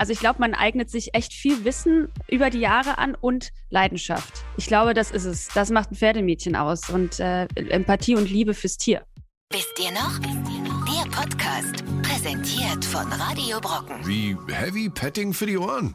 [0.00, 4.32] Also ich glaube, man eignet sich echt viel Wissen über die Jahre an und Leidenschaft.
[4.56, 5.48] Ich glaube, das ist es.
[5.48, 9.04] Das macht ein Pferdemädchen aus und äh, Empathie und Liebe fürs Tier.
[9.52, 10.18] Wisst ihr noch?
[10.20, 13.96] Der Podcast, präsentiert von Radio Brocken.
[14.06, 15.92] Wie Heavy Petting für die Ohren.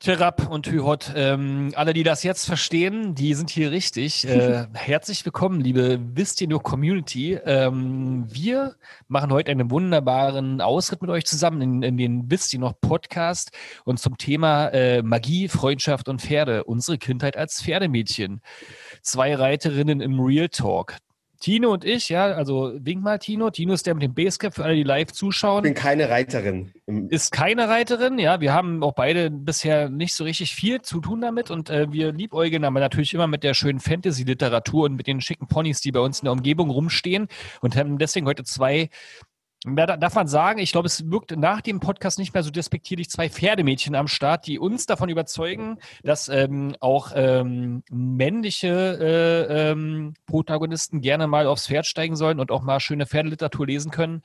[0.00, 4.24] Terap und Hühot, ähm, alle, die das jetzt verstehen, die sind hier richtig.
[4.28, 7.34] Äh, herzlich willkommen, liebe Wisst ihr noch Community.
[7.34, 8.76] Ähm, wir
[9.08, 13.50] machen heute einen wunderbaren Ausritt mit euch zusammen in, in den Wisst ihr noch Podcast
[13.84, 16.62] und zum Thema äh, Magie, Freundschaft und Pferde.
[16.62, 18.40] Unsere Kindheit als Pferdemädchen.
[19.02, 20.94] Zwei Reiterinnen im Real Talk.
[21.40, 23.50] Tino und ich, ja, also wink mal Tino.
[23.50, 25.64] Tino ist der mit dem Basecap für alle, die live zuschauen.
[25.64, 26.72] Ich bin keine Reiterin.
[27.10, 28.40] Ist keine Reiterin, ja.
[28.40, 32.12] Wir haben auch beide bisher nicht so richtig viel zu tun damit und äh, wir
[32.12, 36.00] liebäugeln aber natürlich immer mit der schönen Fantasy-Literatur und mit den schicken Ponys, die bei
[36.00, 37.28] uns in der Umgebung rumstehen
[37.60, 38.90] und haben deswegen heute zwei
[39.64, 43.10] da darf man sagen, ich glaube, es wirkt nach dem Podcast nicht mehr so despektierlich
[43.10, 50.14] zwei Pferdemädchen am Start, die uns davon überzeugen, dass ähm, auch ähm, männliche äh, ähm,
[50.26, 54.22] Protagonisten gerne mal aufs Pferd steigen sollen und auch mal schöne Pferdeliteratur lesen können.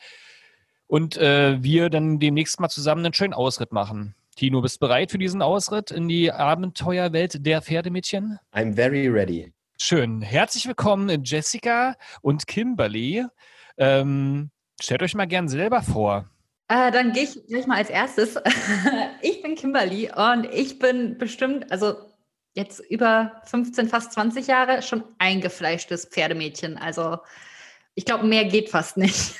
[0.86, 4.14] Und äh, wir dann demnächst mal zusammen einen schönen Ausritt machen.
[4.36, 8.40] Tino, bist du bereit für diesen Ausritt in die Abenteuerwelt der Pferdemädchen?
[8.54, 9.52] I'm very ready.
[9.80, 10.22] Schön.
[10.22, 13.26] Herzlich willkommen, Jessica und Kimberly.
[13.78, 16.26] Ähm, Stellt euch mal gern selber vor.
[16.68, 18.38] Äh, dann gehe ich gleich mal als erstes.
[19.22, 21.96] ich bin Kimberly und ich bin bestimmt, also
[22.56, 26.78] jetzt über 15, fast 20 Jahre schon eingefleischtes Pferdemädchen.
[26.78, 27.18] Also
[27.96, 29.36] ich glaube, mehr geht fast nicht.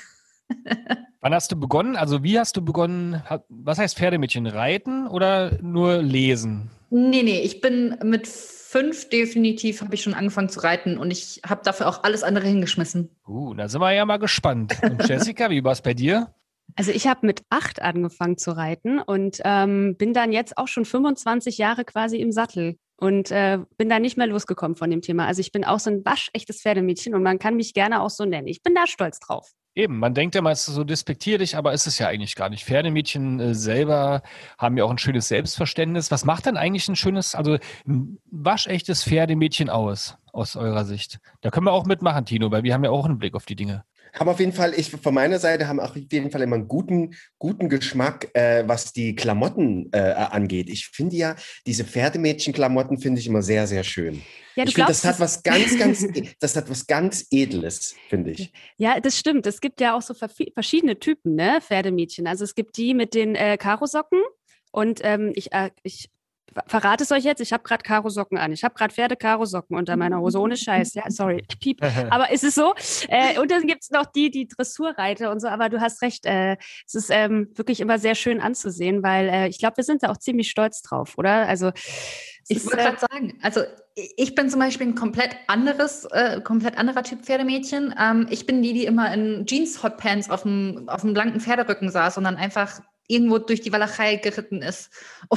[1.20, 1.96] Wann hast du begonnen?
[1.96, 3.22] Also wie hast du begonnen?
[3.48, 4.46] Was heißt Pferdemädchen?
[4.46, 6.70] Reiten oder nur lesen?
[6.96, 11.40] Nee, nee, ich bin mit fünf definitiv habe ich schon angefangen zu reiten und ich
[11.44, 13.10] habe dafür auch alles andere hingeschmissen.
[13.26, 14.76] Uh, da sind wir ja mal gespannt.
[14.80, 16.32] Und Jessica, wie war es bei dir?
[16.76, 20.84] Also ich habe mit acht angefangen zu reiten und ähm, bin dann jetzt auch schon
[20.84, 25.26] 25 Jahre quasi im Sattel und äh, bin da nicht mehr losgekommen von dem Thema.
[25.26, 28.24] Also ich bin auch so ein waschechtes Pferdemädchen und man kann mich gerne auch so
[28.24, 28.46] nennen.
[28.46, 29.52] Ich bin da stolz drauf.
[29.76, 32.64] Eben, man denkt immer, es ist so despektierlich, aber ist es ja eigentlich gar nicht.
[32.64, 34.22] Pferdemädchen äh, selber
[34.56, 36.12] haben ja auch ein schönes Selbstverständnis.
[36.12, 41.18] Was macht denn eigentlich ein schönes, also ein waschechtes Pferdemädchen aus, aus eurer Sicht?
[41.40, 43.56] Da können wir auch mitmachen, Tino, weil wir haben ja auch einen Blick auf die
[43.56, 46.56] Dinge haben auf jeden Fall, ich von meiner Seite haben auch auf jeden Fall immer
[46.56, 50.70] einen guten, guten Geschmack, äh, was die Klamotten äh, angeht.
[50.70, 51.36] Ich finde ja,
[51.66, 54.22] diese Pferdemädchen-Klamotten finde ich immer sehr, sehr schön.
[54.54, 58.30] Ja, ich finde, das hat was ganz, ganz, e, das hat was ganz Edles, finde
[58.30, 58.52] ich.
[58.76, 59.46] Ja, das stimmt.
[59.46, 62.26] Es gibt ja auch so verschiedene Typen, ne, Pferdemädchen.
[62.26, 64.22] Also es gibt die mit den äh, Karosocken
[64.70, 66.08] und ähm, ich, äh, ich
[66.66, 68.52] verrate es euch jetzt, ich habe gerade Karo-Socken an.
[68.52, 70.94] Ich habe gerade Pferde-Karo-Socken unter meiner Hose, ohne Scheiß.
[70.94, 71.80] Ja, sorry, piep.
[72.10, 72.74] Aber ist es so?
[73.08, 75.48] Äh, und dann gibt es noch die, die Dressurreiter und so.
[75.48, 76.56] Aber du hast recht, äh,
[76.86, 80.10] es ist ähm, wirklich immer sehr schön anzusehen, weil äh, ich glaube, wir sind da
[80.10, 81.48] auch ziemlich stolz drauf, oder?
[81.48, 81.72] Also
[82.48, 83.62] ich würde gerade sagen, also
[83.94, 87.94] ich bin zum Beispiel ein komplett anderes, äh, komplett anderer Typ Pferdemädchen.
[87.98, 92.18] Ähm, ich bin die, die immer in Jeans-Hotpants auf dem, auf dem blanken Pferderücken saß
[92.18, 94.90] und dann einfach irgendwo durch die Walachei geritten ist.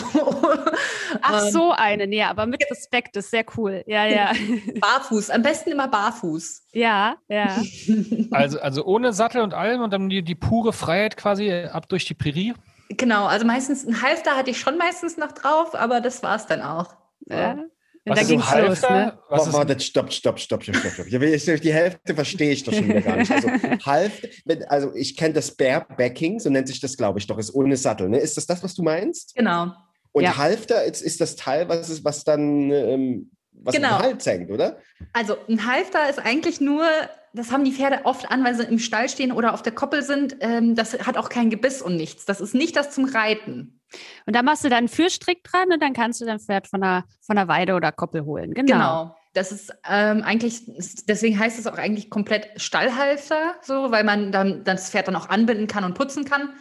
[1.22, 3.84] Ach, ähm, so eine, nee, aber mit Respekt, das ist sehr cool.
[3.88, 4.32] Ja, ja.
[4.80, 6.68] Barfuß, am besten immer barfuß.
[6.74, 7.62] Ja, ja.
[8.32, 12.06] Also, also ohne Sattel und allem und dann die, die pure Freiheit quasi ab durch
[12.06, 12.54] die Prärie?
[12.90, 16.46] Genau, also meistens ein Halfter hatte ich schon meistens noch drauf, aber das war es
[16.46, 16.96] dann auch.
[17.26, 17.58] Ja.
[18.08, 19.20] Was da ging's los, ne?
[19.30, 21.62] Was warte, stopp, stopp, stopp, stopp, stopp, stopp.
[21.62, 23.32] Die Hälfte verstehe ich doch schon wieder gar nicht.
[23.32, 23.50] Also,
[23.86, 24.22] half,
[24.68, 28.10] also ich kenne das Barebacking, so nennt sich das, glaube ich, doch, ist ohne Sattel.
[28.10, 28.20] Ne?
[28.20, 29.36] Ist das das, was du meinst?
[29.36, 29.72] Genau.
[30.12, 30.38] Und ja.
[30.38, 33.32] Halfter ist, ist das Teil, was, ist, was dann ähm,
[33.64, 34.00] was genau.
[34.00, 34.78] Hals hängt, oder?
[35.14, 36.86] Also ein Halfter ist eigentlich nur,
[37.34, 40.04] das haben die Pferde oft an, weil sie im Stall stehen oder auf der Koppel
[40.04, 40.38] sind.
[40.42, 42.26] Ähm, das hat auch kein Gebiss und nichts.
[42.26, 43.77] Das ist nicht das zum Reiten.
[44.26, 46.82] Und da machst du dann einen Fürstrick dran und dann kannst du dein Pferd von
[46.82, 48.54] der, von der Weide oder Koppel holen.
[48.54, 48.74] Genau.
[48.74, 49.16] genau.
[49.34, 50.64] Das ist ähm, eigentlich,
[51.08, 55.30] deswegen heißt es auch eigentlich komplett Stallhalfter, so, weil man dann das Pferd dann auch
[55.30, 56.54] anbinden kann und putzen kann.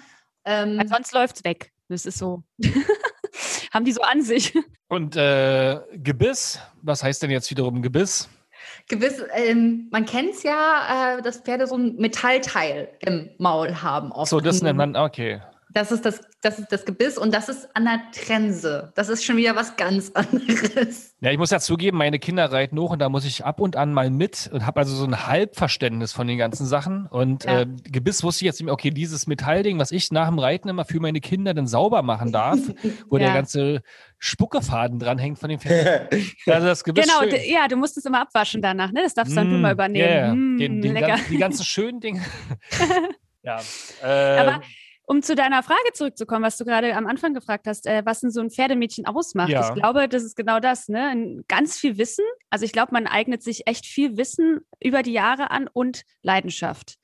[0.45, 1.73] Ähm, sonst läuft es weg.
[1.89, 2.43] Das ist so.
[3.73, 4.55] Haben die so an sich.
[4.89, 8.29] Und äh, Gebiss, was heißt denn jetzt wiederum Gebiss?
[8.89, 14.13] Gebiss, ähm, man kennt es ja, äh, dass Pferde so ein Metallteil im Maul haben.
[14.13, 14.31] Oft.
[14.31, 15.41] So, das nennt man, okay.
[15.77, 18.95] Das ist das, das ist das Gebiss und das ist an der Trense.
[18.95, 21.15] Das ist schon wieder was ganz anderes.
[21.21, 23.77] Ja, ich muss ja zugeben, meine Kinder reiten hoch und da muss ich ab und
[23.77, 27.05] an mal mit und habe also so ein Halbverständnis von den ganzen Sachen.
[27.05, 27.61] Und ja.
[27.61, 30.71] äh, Gebiss wusste ich jetzt nicht mehr, okay, dieses Metallding, was ich nach dem Reiten
[30.71, 32.59] immer für meine Kinder dann sauber machen darf,
[33.11, 33.27] wo ja.
[33.27, 33.83] der ganze
[34.17, 36.11] Spuckefaden dranhängt von dem Pferd.
[36.47, 37.39] also das Gebiss genau, schön.
[37.51, 39.03] ja, du musst es immer abwaschen danach, ne?
[39.03, 40.09] Das darfst dann mm, du mal übernehmen.
[40.09, 40.35] Yeah.
[40.35, 41.17] Mm, den, den lecker.
[41.29, 42.23] Die ganzen schönen Dinge.
[43.43, 43.61] ja.
[44.03, 44.63] Äh, Aber
[45.07, 48.31] um zu deiner Frage zurückzukommen, was du gerade am Anfang gefragt hast, äh, was denn
[48.31, 49.49] so ein Pferdemädchen ausmacht.
[49.49, 49.69] Ja.
[49.69, 51.09] Ich glaube, das ist genau das, ne?
[51.09, 52.25] Ein- Ganz viel Wissen.
[52.51, 56.97] Also ich glaube, man eignet sich echt viel Wissen über die Jahre an und Leidenschaft.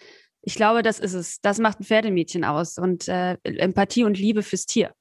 [0.42, 1.40] Ich glaube, das ist es.
[1.40, 4.92] Das macht ein Pferdemädchen aus und äh, Empathie und Liebe fürs Tier.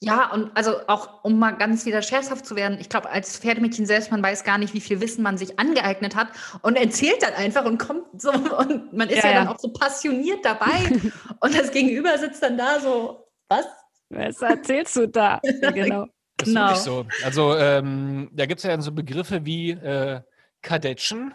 [0.00, 3.84] Ja, und also auch, um mal ganz wieder scherzhaft zu werden, ich glaube, als Pferdemädchen
[3.84, 6.28] selbst, man weiß gar nicht, wie viel Wissen man sich angeeignet hat
[6.62, 9.38] und erzählt dann einfach und kommt so und man ist Ja, ja, ja.
[9.44, 10.68] dann auch so passioniert dabei
[11.40, 13.66] und das Gegenüber sitzt dann da so, was?
[14.10, 15.40] Was erzählst du da?
[15.74, 16.06] genau.
[16.36, 16.66] Das ist Genau.
[16.68, 17.06] wirklich so.
[17.24, 20.20] Also ähm, da gibt es ja dann so Begriffe wie äh,
[20.62, 21.34] Kadetschen.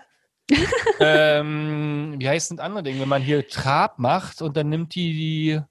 [1.00, 4.96] ähm, wie heißt denn das andere Ding, wenn man hier Trab macht und dann nimmt
[4.96, 5.62] die die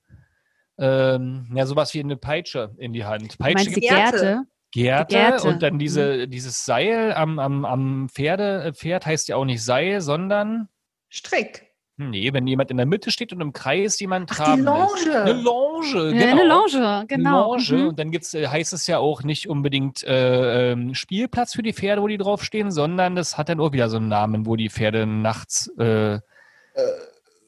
[0.79, 3.39] ähm, ja sowas wie eine Peitsche in die Hand.
[3.39, 4.19] Peitsche gibt Gerte.
[4.19, 4.43] Gerte?
[4.75, 5.49] Gerte, Gerte.
[5.49, 9.63] und dann diese, dieses Seil am, am, am Pferde, äh, Pferd heißt ja auch nicht
[9.63, 10.69] Seil, sondern
[11.11, 11.67] Strick.
[11.99, 14.63] nee, wenn jemand in der Mitte steht und im Kreis jemand Ach, die.
[14.63, 15.23] Longe.
[15.23, 16.31] Eine Longe, Ja, genau.
[16.33, 17.55] eine Longe, genau.
[17.55, 17.83] Longe.
[17.83, 17.89] Mhm.
[17.89, 21.75] Und dann gibt's, äh, heißt es ja auch nicht unbedingt äh, ähm, Spielplatz für die
[21.75, 24.71] Pferde, wo die draufstehen, sondern das hat dann auch wieder so einen Namen, wo die
[24.71, 26.19] Pferde nachts äh,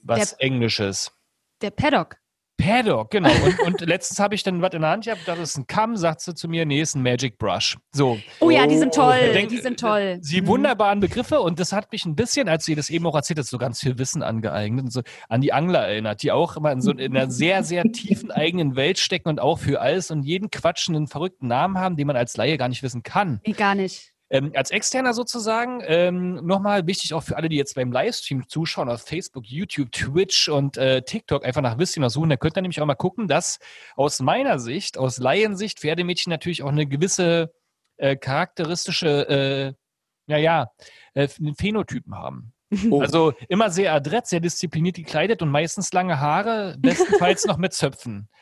[0.02, 1.10] was Englisches.
[1.62, 2.16] Der Paddock.
[2.56, 3.30] Paddock, genau.
[3.44, 5.96] Und, und letztens habe ich dann was in der Hand gehabt, das ist ein Kamm,
[5.96, 7.76] sagt sie zu mir, nee, ist ein Magic Brush.
[7.92, 8.18] So.
[8.40, 9.18] Oh ja, die sind Oh, toll.
[9.32, 10.18] Denk- die sind toll.
[10.22, 10.46] Sie Mhm.
[10.46, 13.46] wunderbaren Begriffe und das hat mich ein bisschen, als sie das eben auch erzählt hat,
[13.46, 16.80] so ganz viel Wissen angeeignet und so an die Angler erinnert, die auch immer in
[16.80, 20.50] so in einer sehr, sehr tiefen eigenen Welt stecken und auch für alles und jeden
[20.50, 23.40] Quatsch einen verrückten Namen haben, den man als Laie gar nicht wissen kann.
[23.44, 24.13] Nee, gar nicht.
[24.30, 28.88] Ähm, als Externer sozusagen, ähm, nochmal wichtig auch für alle, die jetzt beim Livestream zuschauen,
[28.88, 32.80] auf Facebook, YouTube, Twitch und äh, TikTok einfach nach noch suchen, da könnt ihr nämlich
[32.80, 33.58] auch mal gucken, dass
[33.96, 37.52] aus meiner Sicht, aus Laiensicht, Pferdemädchen natürlich auch eine gewisse
[37.98, 39.72] äh, charakteristische, äh,
[40.26, 40.70] naja,
[41.12, 42.52] äh, Phänotypen haben.
[42.90, 43.00] Oh.
[43.02, 48.28] Also immer sehr adrett, sehr diszipliniert gekleidet und meistens lange Haare, bestenfalls noch mit Zöpfen.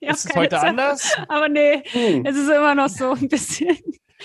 [0.00, 0.70] Ja, ist es heute Zeit.
[0.70, 1.16] anders?
[1.28, 2.26] Aber nee, Hm.
[2.26, 3.78] es ist immer noch so ein bisschen.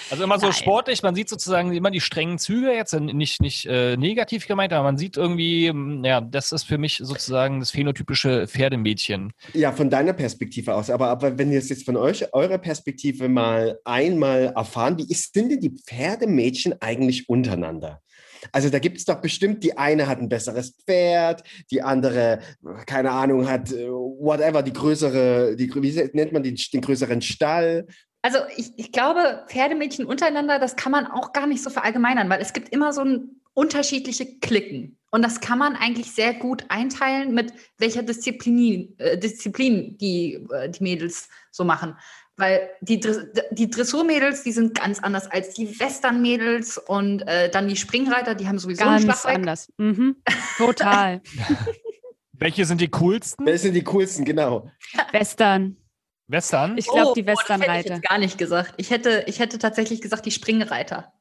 [0.09, 0.53] Also immer so Nein.
[0.53, 4.83] sportlich, man sieht sozusagen immer die strengen Züge, jetzt nicht, nicht äh, negativ gemeint, aber
[4.83, 9.33] man sieht irgendwie, mm, ja, das ist für mich sozusagen das phänotypische Pferdemädchen.
[9.53, 10.89] Ja, von deiner Perspektive aus.
[10.89, 15.33] Aber, aber wenn ihr es jetzt von euch, eurer Perspektive mal einmal erfahren, wie ist,
[15.33, 18.01] sind denn die Pferdemädchen eigentlich untereinander?
[18.51, 22.39] Also da gibt es doch bestimmt, die eine hat ein besseres Pferd, die andere,
[22.85, 27.87] keine Ahnung, hat äh, whatever, die größere, die, wie nennt man den, den größeren Stall?
[28.25, 32.41] Also ich, ich glaube, Pferdemädchen untereinander, das kann man auch gar nicht so verallgemeinern, weil
[32.41, 34.97] es gibt immer so ein, unterschiedliche Klicken.
[35.11, 40.71] Und das kann man eigentlich sehr gut einteilen, mit welcher Disziplin, äh, Disziplin die, äh,
[40.71, 41.95] die Mädels so machen.
[42.35, 42.99] Weil die,
[43.51, 48.47] die Dressurmädels, die sind ganz anders als die Westernmädels und äh, dann die Springreiter, die
[48.47, 49.35] haben sowieso einen Ganz Schlag weg.
[49.35, 49.71] anders.
[49.77, 50.15] Mhm.
[50.57, 51.21] Total.
[52.33, 53.45] Welche sind die coolsten?
[53.45, 54.71] Wer sind die coolsten, genau.
[55.11, 55.77] Western.
[56.27, 56.77] Western?
[56.77, 57.93] Ich glaube, Oh, die oh, das hätte ich Westernreiter.
[57.95, 58.73] jetzt gar nicht gesagt.
[58.77, 61.13] Ich hätte, ich hätte tatsächlich gesagt, die Springreiter.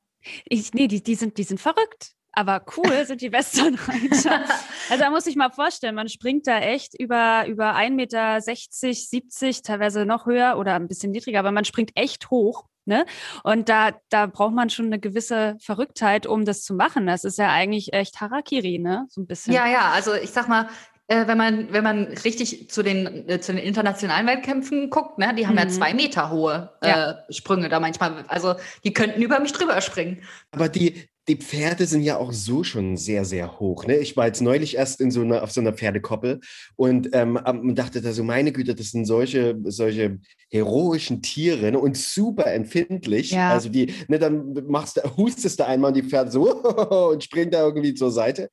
[0.47, 2.12] Ich, nee, die, die, sind, die sind verrückt.
[2.37, 4.45] Aber cool sind die Westernreiter.
[4.91, 9.62] Also da muss ich mal vorstellen, man springt da echt über, über 1,60 Meter, 70,
[9.62, 12.65] teilweise noch höher oder ein bisschen niedriger, aber man springt echt hoch.
[12.85, 13.07] Ne?
[13.45, 17.07] Und da, da braucht man schon eine gewisse Verrücktheit, um das zu machen.
[17.07, 19.07] Das ist ja eigentlich echt Harakiri, ne?
[19.09, 19.55] So ein bisschen.
[19.55, 20.69] Ja, ja, also ich sag mal,
[21.09, 25.35] äh, wenn man, wenn man richtig zu den, äh, zu den internationalen Wettkämpfen guckt, ne,
[25.37, 25.71] die haben ja Mhm.
[25.71, 27.19] zwei Meter hohe äh, Ja.
[27.31, 28.25] Sprünge da manchmal.
[28.28, 30.23] Also die könnten über mich drüber springen.
[30.50, 33.87] Aber die, die Pferde sind ja auch so schon sehr, sehr hoch.
[33.87, 33.97] Ne?
[33.97, 36.40] Ich war jetzt neulich erst in so einer, auf so einer Pferdekoppel
[36.76, 40.19] und ähm, ähm, dachte da so, meine Güte, das sind solche, solche
[40.50, 41.78] heroischen Tiere ne?
[41.78, 43.31] und super empfindlich.
[43.31, 43.50] Ja.
[43.50, 46.55] Also die, ne, dann machst du, hustest du einmal und die Pferde so
[47.12, 48.50] und springt da irgendwie zur Seite.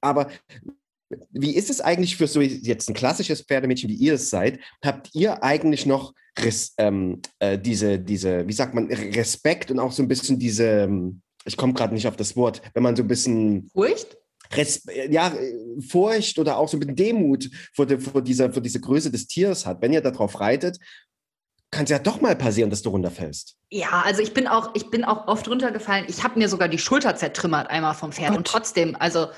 [0.00, 0.28] Aber
[1.30, 4.60] wie ist es eigentlich für so jetzt ein klassisches Pferdemädchen, wie ihr es seid?
[4.84, 9.92] Habt ihr eigentlich noch Res, ähm, äh, diese, diese, wie sagt man, Respekt und auch
[9.92, 13.02] so ein bisschen diese, ähm, ich komme gerade nicht auf das Wort, wenn man so
[13.02, 14.16] ein bisschen Furcht?
[14.54, 15.32] Res ja,
[15.88, 19.26] Furcht oder auch so ein bisschen Demut vor, der, vor, dieser, vor dieser Größe des
[19.26, 20.78] Tiers hat, wenn ihr darauf reitet,
[21.72, 23.56] kann es ja doch mal passieren, dass du runterfällst.
[23.70, 26.04] Ja, also ich bin auch, ich bin auch oft runtergefallen.
[26.06, 28.36] Ich habe mir sogar die Schulter zertrümmert einmal vom Pferd.
[28.36, 29.28] Und trotzdem, also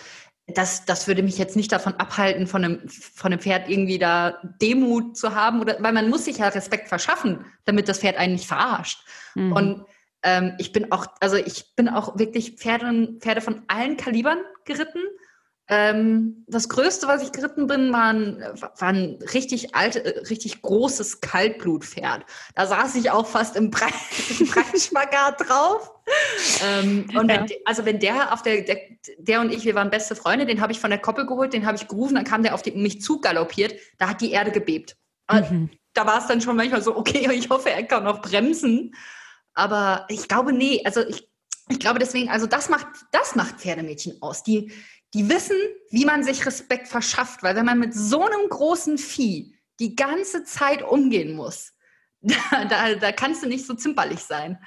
[0.47, 4.39] das, das würde mich jetzt nicht davon abhalten, von einem, von einem Pferd irgendwie da
[4.61, 5.61] Demut zu haben.
[5.61, 9.01] Oder, weil man muss sich ja Respekt verschaffen, damit das Pferd einen nicht verarscht.
[9.35, 9.53] Mhm.
[9.53, 9.85] Und
[10.23, 15.01] ähm, ich bin auch, also ich bin auch wirklich Pferde, Pferde von allen Kalibern geritten.
[15.67, 20.61] Ähm, das Größte, was ich geritten bin, war ein, war ein richtig alte, äh, richtig
[20.61, 22.27] großes Kaltblutpferd.
[22.55, 23.89] Da saß ich auch fast im, Brei
[24.41, 25.91] im Breitspagat drauf.
[26.63, 27.41] Ähm, und Ja.
[27.41, 28.79] wenn, also wenn der auf der, der,
[29.17, 31.65] der und ich, wir waren beste Freunde, den habe ich von der Koppel geholt, den
[31.65, 34.51] habe ich gerufen, dann kam der auf die, mich zu galoppiert, da hat die Erde
[34.51, 34.97] gebebt.
[35.31, 35.71] Mhm.
[35.95, 38.95] Da war es dann schon manchmal so, okay, ich hoffe, er kann noch bremsen.
[39.55, 41.27] Aber ich glaube, nee, also ich,
[41.69, 44.43] ich glaube deswegen, also das macht, das macht Pferdemädchen aus.
[44.43, 44.71] Die,
[45.15, 45.57] die wissen,
[45.91, 50.45] wie man sich Respekt verschafft, weil wenn man mit so einem großen Vieh die ganze
[50.45, 51.73] Zeit umgehen muss,
[52.21, 54.59] da, da, da kannst du nicht so zimperlich sein.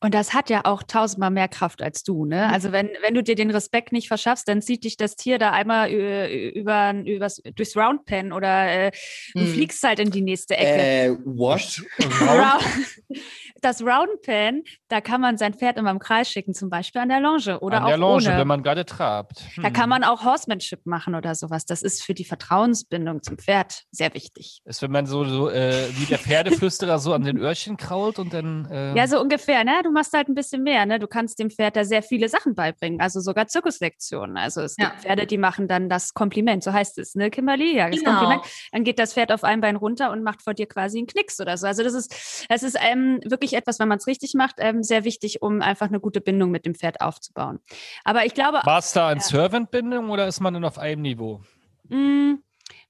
[0.00, 2.46] Und das hat ja auch tausendmal mehr Kraft als du, ne?
[2.46, 2.54] Mhm.
[2.54, 5.50] Also wenn, wenn du dir den Respekt nicht verschaffst, dann zieht dich das Tier da
[5.50, 8.90] einmal über, übers, durchs Roundpen oder äh,
[9.34, 9.46] du mhm.
[9.48, 10.80] fliegst halt in die nächste Ecke.
[10.80, 11.82] Äh, what?
[13.60, 17.20] das Roundpen, da kann man sein Pferd immer im Kreis schicken, zum Beispiel an der
[17.20, 18.38] Longe oder an auch der Longe, ohne.
[18.38, 19.40] wenn man gerade trabt.
[19.54, 19.62] Hm.
[19.62, 21.64] Da kann man auch Horsemanship machen oder sowas.
[21.64, 24.60] Das ist für die Vertrauensbindung zum Pferd sehr wichtig.
[24.64, 28.32] Ist, wenn man so, so äh, wie der Pferdeflüsterer so an den Öhrchen krault und
[28.32, 28.66] dann.
[28.70, 29.80] Äh ja, so ungefähr, ne?
[29.82, 30.98] Du machst halt ein bisschen mehr, ne?
[30.98, 34.36] Du kannst dem Pferd da sehr viele Sachen beibringen, also sogar Zirkuslektionen.
[34.36, 34.90] Also es ja.
[34.90, 37.76] gibt Pferde, die machen dann das Kompliment, so heißt es, ne, Kimberly?
[37.76, 38.12] Ja, das genau.
[38.12, 38.42] Kompliment.
[38.72, 41.40] Dann geht das Pferd auf ein Bein runter und macht vor dir quasi einen Knicks
[41.40, 41.66] oder so.
[41.66, 45.04] Also das ist, das ist ähm, wirklich etwas, wenn man es richtig macht, ähm, sehr
[45.04, 47.60] wichtig, um einfach eine gute Bindung mit dem Pferd aufzubauen.
[48.04, 48.60] Aber ich glaube.
[48.64, 49.26] War es da eine ja.
[49.26, 51.40] Servant-Bindung oder ist man dann auf einem Niveau?
[51.88, 52.34] Mm,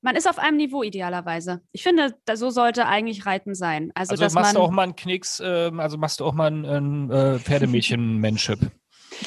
[0.00, 1.60] man ist auf einem Niveau idealerweise.
[1.72, 3.90] Ich finde, so sollte eigentlich Reiten sein.
[3.94, 6.34] Also, also dass machst man, du auch mal einen Knicks, äh, also machst du auch
[6.34, 8.70] mal ein, äh, Pferdemädchen-Manship.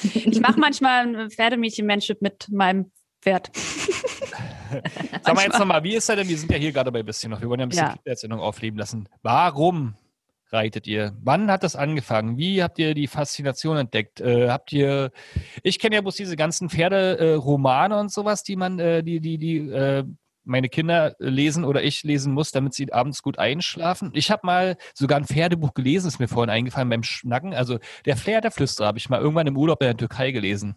[0.04, 3.52] ich mache manchmal ein Pferdemädchen-Manship mit meinem Pferd.
[5.24, 6.28] Sag mal jetzt nochmal, wie ist er denn?
[6.28, 7.42] Wir sind ja hier gerade bei ein bisschen noch.
[7.42, 7.94] Wir wollen ja ein bisschen ja.
[7.94, 9.10] Kindererzählung aufleben lassen.
[9.22, 9.96] Warum
[10.52, 11.16] reitet ihr?
[11.22, 12.38] Wann hat das angefangen?
[12.38, 14.22] Wie habt ihr die Faszination entdeckt?
[14.22, 15.12] Äh, habt ihr,
[15.64, 19.38] ich kenne ja bloß diese ganzen Pferderomane äh, und sowas, die man, äh, die, die,
[19.38, 20.04] die äh,
[20.44, 24.12] meine Kinder lesen oder ich lesen muss, damit sie abends gut einschlafen.
[24.14, 27.54] Ich habe mal sogar ein Pferdebuch gelesen, ist mir vorhin eingefallen beim Schnacken.
[27.54, 30.76] Also der Flair der Flüsterer habe ich mal irgendwann im Urlaub in der Türkei gelesen.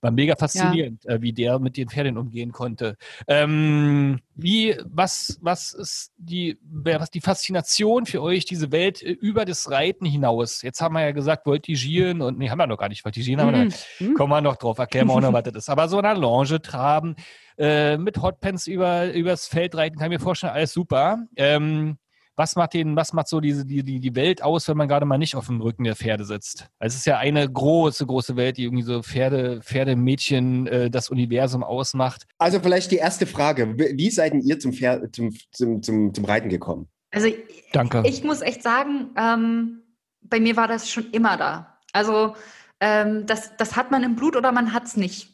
[0.00, 1.14] War mega faszinierend, ja.
[1.14, 2.96] äh, wie der mit den Pferden umgehen konnte.
[3.28, 9.44] Ähm, wie, was, was ist die, was die Faszination für euch, diese Welt äh, über
[9.44, 10.62] das Reiten hinaus?
[10.62, 13.52] Jetzt haben wir ja gesagt, voltigieren und, nee, haben wir noch gar nicht, voltigieren haben
[13.52, 14.14] wir noch, mhm.
[14.14, 15.68] kommen wir noch drauf, erklären wir auch noch, was das ist.
[15.68, 17.16] Aber so eine Longe traben,
[17.58, 21.26] äh, mit Hotpants über, übers Feld reiten, kann ich mir vorstellen, alles super.
[21.36, 21.98] Ähm,
[22.40, 25.04] was macht den, was macht so diese, die, die, die Welt aus, wenn man gerade
[25.04, 26.70] mal nicht auf dem Rücken der Pferde sitzt?
[26.78, 31.10] Also es ist ja eine große, große Welt, die irgendwie so Pferde, Pferdemädchen äh, das
[31.10, 32.26] Universum ausmacht.
[32.38, 33.76] Also vielleicht die erste Frage.
[33.76, 36.88] Wie seid ihr zum, Pferd, zum, zum, zum, zum Reiten gekommen?
[37.10, 37.28] Also
[37.72, 38.02] Danke.
[38.06, 39.82] ich muss echt sagen, ähm,
[40.22, 41.76] bei mir war das schon immer da.
[41.92, 42.34] Also
[42.80, 45.28] ähm, das, das hat man im Blut oder man hat es nicht,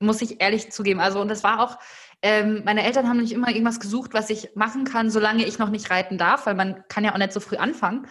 [0.00, 0.98] muss ich ehrlich zugeben.
[0.98, 1.78] Also und das war auch,
[2.22, 5.70] ähm, meine Eltern haben nicht immer irgendwas gesucht, was ich machen kann, solange ich noch
[5.70, 8.08] nicht reiten darf, weil man kann ja auch nicht so früh anfangen.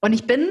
[0.00, 0.48] Und ich bin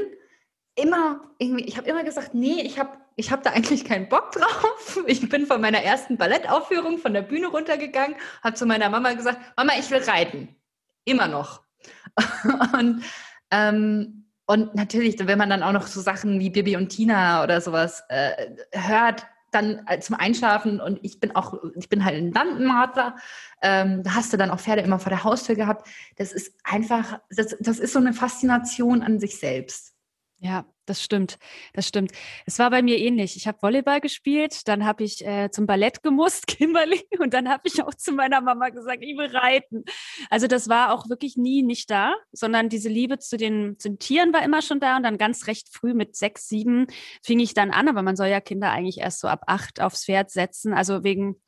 [0.75, 4.31] immer irgendwie, ich habe immer gesagt, nee, ich habe ich hab da eigentlich keinen Bock
[4.31, 4.99] drauf.
[5.07, 9.39] Ich bin von meiner ersten Ballettaufführung von der Bühne runtergegangen, habe zu meiner Mama gesagt,
[9.55, 10.55] Mama, ich will reiten.
[11.05, 11.61] Immer noch.
[12.77, 13.03] und,
[13.51, 17.61] ähm, und natürlich, wenn man dann auch noch so Sachen wie Bibi und Tina oder
[17.61, 22.31] sowas äh, hört, dann äh, zum Einschlafen und ich bin auch, ich bin halt ein
[22.31, 23.15] Landenmartler.
[23.61, 25.87] Ähm, da hast du dann auch Pferde immer vor der Haustür gehabt.
[26.17, 29.94] Das ist einfach, das, das ist so eine Faszination an sich selbst.
[30.45, 31.39] Ja, das stimmt.
[31.73, 32.11] Das stimmt.
[32.45, 33.35] Es war bei mir ähnlich.
[33.35, 37.63] Ich habe Volleyball gespielt, dann habe ich äh, zum Ballett gemusst, Kimberly, und dann habe
[37.65, 39.85] ich auch zu meiner Mama gesagt, ich will reiten.
[40.29, 43.97] Also das war auch wirklich nie nicht da, sondern diese Liebe zu den, zu den
[43.97, 46.85] Tieren war immer schon da und dann ganz recht früh mit sechs, sieben
[47.23, 50.05] fing ich dann an, aber man soll ja Kinder eigentlich erst so ab acht aufs
[50.05, 51.41] Pferd setzen, also wegen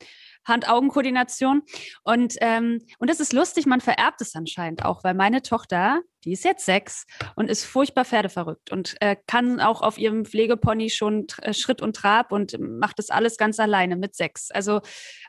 [0.48, 1.62] Hand-Augen-Koordination.
[2.02, 6.32] Und, ähm, und das ist lustig, man vererbt es anscheinend auch, weil meine Tochter, die
[6.32, 11.26] ist jetzt sechs und ist furchtbar pferdeverrückt und äh, kann auch auf ihrem Pflegepony schon
[11.42, 14.50] äh, Schritt und Trab und macht das alles ganz alleine mit sechs.
[14.50, 14.80] Also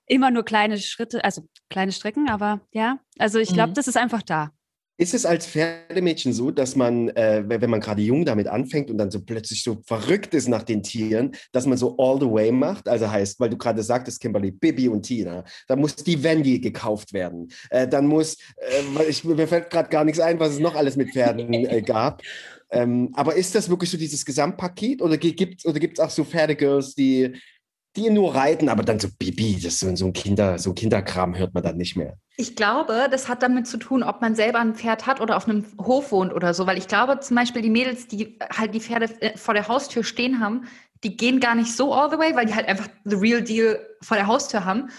[0.07, 3.75] immer nur kleine Schritte, also kleine Strecken, aber ja, also ich glaube, mhm.
[3.75, 4.51] das ist einfach da.
[4.99, 8.97] Ist es als Pferdemädchen so, dass man, äh, wenn man gerade jung damit anfängt und
[8.97, 12.51] dann so plötzlich so verrückt ist nach den Tieren, dass man so all the way
[12.51, 12.89] macht?
[12.89, 17.13] Also heißt, weil du gerade sagtest, Kimberly, Bibi und Tina, da muss die Wendy gekauft
[17.13, 17.49] werden.
[17.69, 20.97] Äh, dann muss, äh, ich, mir fällt gerade gar nichts ein, was es noch alles
[20.97, 22.21] mit Pferden äh, gab.
[22.69, 26.25] Ähm, aber ist das wirklich so dieses Gesamtpaket oder gibt es oder gibt's auch so
[26.25, 27.35] Pferdegirls, die,
[27.95, 31.53] die nur reiten, aber dann so Bibi, das so, so ein Kinder, so Kinderkram hört
[31.53, 32.15] man dann nicht mehr?
[32.37, 35.47] Ich glaube, das hat damit zu tun, ob man selber ein Pferd hat oder auf
[35.47, 36.67] einem Hof wohnt oder so.
[36.67, 40.03] Weil ich glaube, zum Beispiel die Mädels, die halt die Pferde äh, vor der Haustür
[40.03, 40.65] stehen haben,
[41.03, 43.79] die gehen gar nicht so all the way, weil die halt einfach the real deal
[44.01, 44.89] vor der Haustür haben.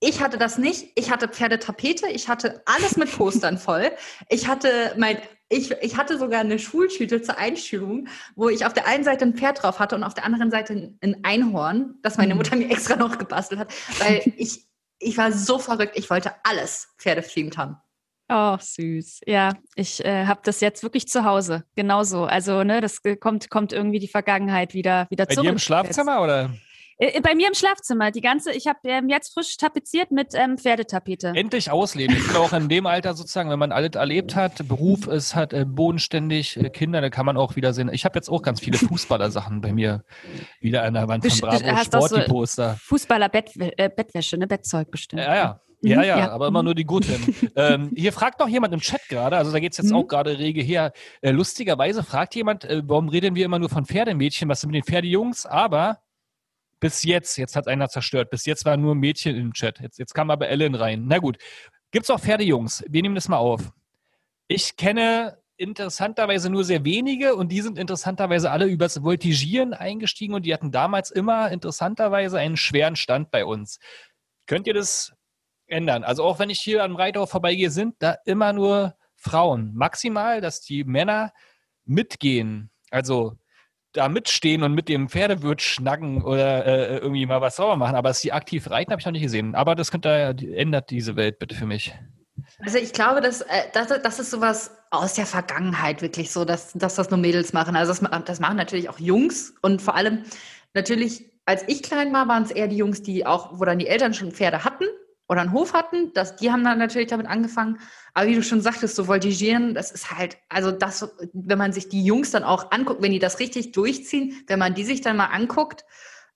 [0.00, 0.92] Ich hatte das nicht.
[0.94, 2.08] Ich hatte Pferdetapete.
[2.08, 3.90] Ich hatte alles mit Postern voll.
[4.28, 8.86] Ich hatte mein, ich, ich hatte sogar eine Schultüte zur Einschulung, wo ich auf der
[8.86, 12.34] einen Seite ein Pferd drauf hatte und auf der anderen Seite ein Einhorn, das meine
[12.34, 12.38] mhm.
[12.38, 14.68] Mutter mir extra noch gebastelt hat, weil ich
[15.00, 17.76] ich war so verrückt, ich wollte alles pferdethemed haben.
[18.30, 19.20] Oh, süß.
[19.26, 21.64] Ja, ich äh, habe das jetzt wirklich zu Hause.
[21.76, 22.24] Genauso.
[22.24, 25.46] Also, ne, das äh, kommt, kommt irgendwie die Vergangenheit wieder, wieder Bei zurück.
[25.46, 26.22] dir im Schlafzimmer jetzt.
[26.24, 26.50] oder?
[26.98, 28.10] Äh, bei mir im Schlafzimmer.
[28.10, 31.28] Die ganze, ich habe ähm, jetzt frisch tapeziert mit ähm, Pferdetapete.
[31.34, 32.16] Endlich ausleben.
[32.16, 35.52] Ich finde auch in dem Alter sozusagen, wenn man alles erlebt hat, Beruf ist, hat
[35.52, 37.88] äh, bodenständig, äh, Kinder, da kann man auch wieder sehen.
[37.92, 40.04] Ich habe jetzt auch ganz viele Fußballer-Sachen bei mir
[40.60, 42.76] wieder an der Wand von Best- Bravo hast auch Sport, die so- Poster.
[42.82, 44.46] Fußballer -Bett, äh, Bettwäsche, ne?
[44.46, 45.22] Bettzeug bestimmt.
[45.22, 45.60] Ja, ja.
[45.80, 46.30] Mhm, Ja, ja, ja.
[46.32, 47.12] aber immer nur die guten.
[47.56, 49.96] ähm, hier fragt noch jemand im Chat gerade, also da geht es jetzt Mhm.
[49.96, 50.92] auch gerade rege her.
[51.20, 54.82] Äh, lustigerweise fragt jemand, äh, warum reden wir immer nur von Pferdemädchen, was sind mit
[54.84, 55.46] den Pferdejungs?
[55.46, 55.98] Aber
[56.80, 59.80] bis jetzt, jetzt hat einer zerstört, bis jetzt waren nur Mädchen im Chat.
[59.80, 61.04] Jetzt, jetzt kam aber Ellen rein.
[61.06, 61.38] Na gut,
[61.90, 62.84] gibt's auch Pferdejungs?
[62.88, 63.72] Wir nehmen das mal auf.
[64.46, 70.46] Ich kenne interessanterweise nur sehr wenige und die sind interessanterweise alle übers Voltigieren eingestiegen und
[70.46, 73.80] die hatten damals immer interessanterweise einen schweren Stand bei uns.
[74.46, 75.12] Könnt ihr das
[75.66, 76.04] ändern?
[76.04, 79.74] Also auch wenn ich hier am Reithof vorbeigehe, sind da immer nur Frauen.
[79.74, 81.32] Maximal, dass die Männer
[81.84, 82.70] mitgehen.
[82.90, 83.36] Also
[83.98, 87.96] da mitstehen und mit dem Pferdewirt schnacken oder äh, irgendwie mal was sauber machen.
[87.96, 89.54] Aber dass sie aktiv reiten, habe ich noch nicht gesehen.
[89.54, 91.94] Aber das könnt ihr, ändert diese Welt bitte für mich.
[92.64, 96.72] Also ich glaube, dass, äh, das, das ist sowas aus der Vergangenheit wirklich so, dass,
[96.72, 97.76] dass das nur Mädels machen.
[97.76, 100.22] Also das, das machen natürlich auch Jungs und vor allem
[100.74, 103.88] natürlich, als ich klein war, waren es eher die Jungs, die auch, wo dann die
[103.88, 104.84] Eltern schon Pferde hatten
[105.28, 106.12] oder einen Hof hatten.
[106.14, 107.78] Das, die haben dann natürlich damit angefangen.
[108.14, 111.88] Aber wie du schon sagtest, so Voltigieren, das ist halt, also das, wenn man sich
[111.88, 115.16] die Jungs dann auch anguckt, wenn die das richtig durchziehen, wenn man die sich dann
[115.16, 115.84] mal anguckt,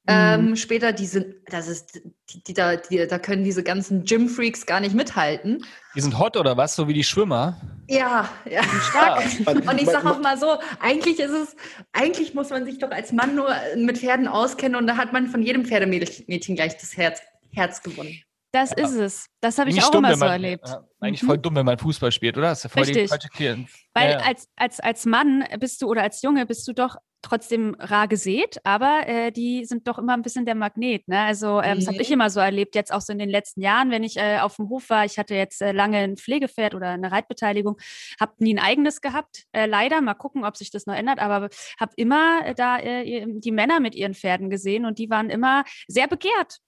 [0.08, 4.66] ähm, später, die sind, das ist, die, die, da, die, da können diese ganzen Gym-Freaks
[4.66, 5.64] gar nicht mithalten.
[5.94, 7.61] Die sind hot oder was, so wie die Schwimmer?
[7.88, 8.62] Ja, ja.
[9.44, 11.54] Man- Und ich sage auch mal so, eigentlich ist es,
[11.92, 15.28] eigentlich muss man sich doch als Mann nur mit Pferden auskennen und da hat man
[15.28, 17.20] von jedem Pferdemädchen gleich das Herz,
[17.52, 18.20] Herz gewonnen.
[18.52, 19.26] Das ist es.
[19.40, 20.68] Das habe ich auch dumm, immer wenn so man- erlebt.
[20.68, 21.26] Ja, eigentlich Mhm.
[21.26, 22.49] voll dumm, wenn man Fußball spielt, oder?
[22.49, 23.09] Das ist ja voll die Richtig.
[23.09, 23.68] falsche Klient.
[23.94, 24.26] Weil ja, ja.
[24.26, 28.59] als, als, als Mann bist du oder als Junge bist du doch trotzdem rar gesät,
[28.64, 31.07] aber äh, die sind doch immer ein bisschen der Magnet.
[31.07, 31.20] Ne?
[31.20, 32.00] Also ähm, das habe Mhm.
[32.03, 34.57] ich immer so erlebt, jetzt auch so in den letzten Jahren, wenn ich äh, auf
[34.57, 35.05] dem Hof war.
[35.05, 37.79] Ich hatte jetzt äh, lange ein Pflegepferd oder eine Reitbeteiligung,
[38.20, 39.44] habe nie ein eigenes gehabt.
[39.53, 41.48] Äh, leider, mal gucken, ob sich das noch ändert, aber
[41.81, 45.64] habe immer äh, da äh, die Männer mit ihren Pferden gesehen und die waren immer
[45.87, 46.59] sehr begehrt.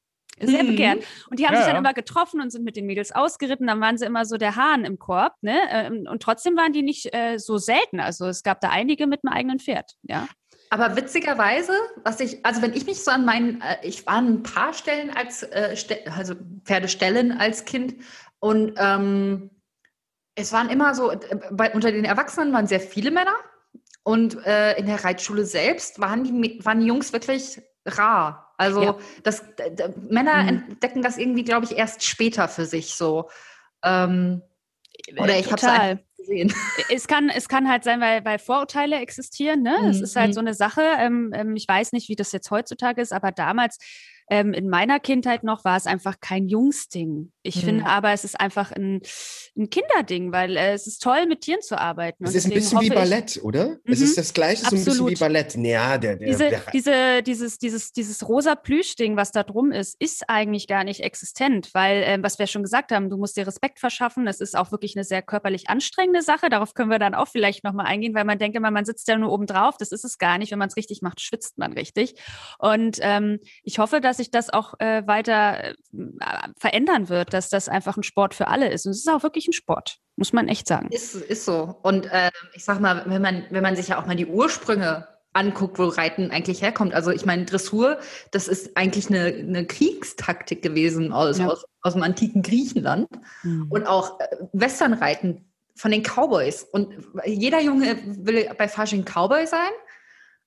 [0.40, 0.68] Sehr Mhm.
[0.68, 1.05] begehrt.
[1.31, 1.81] Und die haben Ja, sich dann ja.
[1.81, 3.66] immer getroffen und sind mit den Mädels ausgeritten.
[3.66, 5.35] Dann waren sie immer so der Hahn im Korb.
[5.42, 5.57] Ne?
[5.70, 8.01] Ähm, Und trotzdem waren die nicht äh, so selten.
[8.01, 9.92] Also es gab da einige mit einem eigenen Pferd.
[10.03, 10.27] Ja.
[10.70, 14.27] Aber witzigerweise, was ich, also wenn ich mich so an meinen, äh, ich war an
[14.27, 15.77] ein paar Stellen als, äh,
[16.16, 17.94] also Pferdestellen als Kind
[18.40, 19.51] und ähm,
[20.35, 21.18] es waren immer so, äh,
[21.53, 23.37] bei, unter den Erwachsenen waren sehr viele Männer
[24.03, 28.43] und äh, in der Reitschule selbst waren die, waren die Jungs wirklich rar.
[28.56, 28.96] Also Ja.
[29.22, 29.44] das,
[30.08, 30.48] Männer Mhm.
[30.48, 33.28] entdecken das irgendwie, glaube ich, erst später für sich so.
[33.82, 34.42] Ähm,
[35.16, 36.54] oder ich habe es gesehen.
[36.88, 39.62] Es kann, es kann halt sein, weil, weil Vorurteile existieren.
[39.62, 39.76] Ne?
[39.88, 40.20] Es ist Mhm.
[40.20, 40.82] halt so eine Sache.
[40.98, 43.78] Ähm, ähm, ich weiß nicht, wie das jetzt heutzutage ist, aber damals
[44.30, 47.30] ähm, in meiner Kindheit noch war es einfach kein Jungsding.
[47.42, 47.60] Ich Mhm.
[47.60, 49.02] finde aber, es ist einfach ein,
[49.56, 52.24] ein Kinderding, weil äh, es ist toll, mit Tieren zu arbeiten.
[52.24, 53.76] Es ist ein bisschen wie hoffe ich- Ballett, oder?
[53.84, 54.04] Es Mhm.
[54.06, 55.10] ist das Gleiche, so ein bisschen Absolut.
[55.12, 55.54] wie Ballett.
[55.56, 60.00] Ja, der, der, Diese, der, diese, dieses, dieses, dieses rosa Plüschding, was da drum ist,
[60.00, 63.46] ist eigentlich gar nicht existent, weil, ähm, was wir schon gesagt haben, du musst dir
[63.46, 64.24] Respekt verschaffen.
[64.24, 66.48] Das ist auch wirklich eine sehr körperlich anstrengende Sache.
[66.48, 69.18] Darauf können wir dann auch vielleicht nochmal eingehen, weil man denkt immer, man sitzt ja
[69.18, 69.76] nur oben drauf.
[69.78, 70.50] Das ist es gar nicht.
[70.50, 72.14] Wenn man es richtig macht, schwitzt man richtig.
[72.58, 75.74] Und ähm, ich hoffe, dass sich das auch äh, weiter äh,
[76.59, 78.87] verändern wird, dass das einfach ein Sport für alle ist.
[78.87, 80.88] Und es ist auch wirklich ein Sport, muss man echt sagen.
[80.90, 81.77] Ist, ist so.
[81.83, 85.07] Und äh, ich sag mal, wenn man, wenn man sich ja auch mal die Ursprünge
[85.33, 86.94] anguckt, wo Reiten eigentlich herkommt.
[86.94, 87.98] Also ich meine, Dressur,
[88.31, 91.48] das ist eigentlich eine, eine Kriegstaktik gewesen aus, Ja.
[91.48, 93.09] aus, aus dem antiken Griechenland.
[93.68, 96.62] Und auch äh, Westernreiten von den Cowboys.
[96.62, 96.94] Und
[97.27, 99.70] jeder Junge will bei Fasching Cowboy sein,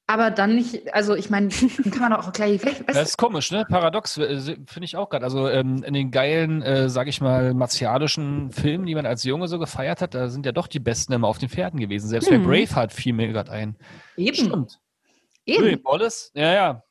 [0.10, 1.50] aber dann nicht, also ich meine,
[1.84, 2.84] dann kann man auch gleich weg.
[2.88, 3.66] Das ist komisch, ne?
[3.70, 5.26] Paradox äh, finde ich auch gerade.
[5.26, 9.48] Also ähm, in den geilen, äh, sag ich mal, martialischen Filmen, die man als Junge
[9.48, 12.08] so gefeiert hat, da sind ja doch die Besten immer auf den Pferden gewesen.
[12.08, 12.46] Selbst bei Mhm.
[12.46, 13.76] Braveheart fiel mir gerade ein.
[14.16, 14.80] Eben, Stimmt.
[15.46, 15.64] eben.
[15.64, 16.32] Louis Wallace?
[16.34, 16.84] Ja, ja.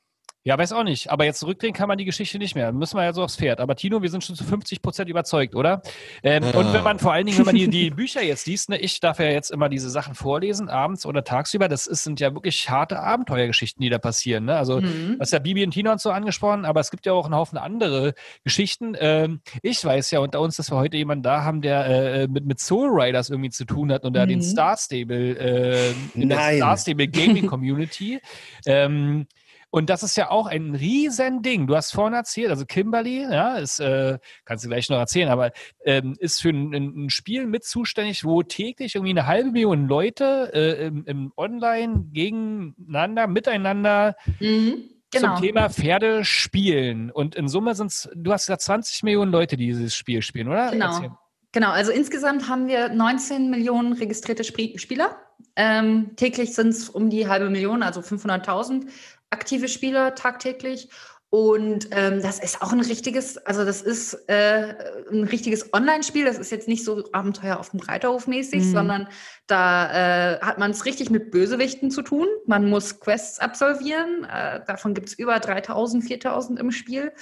[0.46, 1.10] Ja, weiß auch nicht.
[1.10, 2.70] Aber jetzt zurückdrehen kann man die Geschichte nicht mehr.
[2.70, 3.58] Müssen wir ja so aufs Pferd.
[3.60, 5.82] Aber Tino, wir sind schon zu 50 Prozent überzeugt, oder?
[6.22, 6.50] Ähm, Ja.
[6.58, 9.00] Und wenn man vor allen Dingen, wenn man die, die Bücher jetzt liest, ne, ich
[9.00, 11.66] darf ja jetzt immer diese Sachen vorlesen, abends oder tagsüber.
[11.68, 14.44] Das ist, sind ja wirklich harte Abenteuergeschichten, die da passieren.
[14.44, 14.56] Ne?
[14.56, 15.14] Also, Mhm.
[15.14, 17.34] Du hast ja Bibi und Tina und so angesprochen, aber es gibt ja auch einen
[17.34, 18.94] Haufen andere Geschichten.
[19.00, 22.46] Ähm, ich weiß ja unter uns, dass wir heute jemanden da haben, der äh, mit,
[22.46, 24.42] mit Soul Riders irgendwie zu tun hat und da den Mhm.
[24.42, 26.38] Star Stable, äh, in der.
[26.38, 28.20] Star Stable Gaming Community.
[28.64, 29.26] ähm,
[29.70, 31.66] Und das ist ja auch ein Riesending.
[31.66, 35.50] Du hast vorhin erzählt, also Kimberly, ja, ist, äh, kannst du gleich noch erzählen, aber
[35.84, 40.50] ähm, ist für ein, ein, Spiel mit zuständig, wo täglich irgendwie eine halbe Million Leute
[40.54, 44.84] äh, im, im Online gegeneinander, miteinander mhm.
[45.10, 45.34] Genau.
[45.34, 47.10] zum Thema Pferde spielen.
[47.10, 50.48] Und in Summe sind es, du hast gesagt, 20 Millionen Leute, die dieses Spiel spielen,
[50.48, 50.70] oder?
[50.70, 50.86] Genau.
[50.86, 51.10] Erzähl.
[51.52, 55.16] Genau, also insgesamt haben wir 19 Millionen registrierte Spieler.
[55.54, 58.88] Ähm, täglich sind es um die halbe Million, also 500.000
[59.30, 60.88] aktive Spieler tagtäglich.
[61.28, 64.74] Und ähm, das ist auch ein richtiges, also das ist äh,
[65.10, 66.24] ein richtiges Online-Spiel.
[66.24, 68.72] Das ist jetzt nicht so Abenteuer auf dem Reiterhof mäßig, mhm.
[68.72, 69.08] sondern
[69.48, 72.28] da äh, hat man es richtig mit Bösewichten zu tun.
[72.46, 74.24] Man muss Quests absolvieren.
[74.24, 77.12] Äh, davon gibt es über 3000, 4000 im Spiel.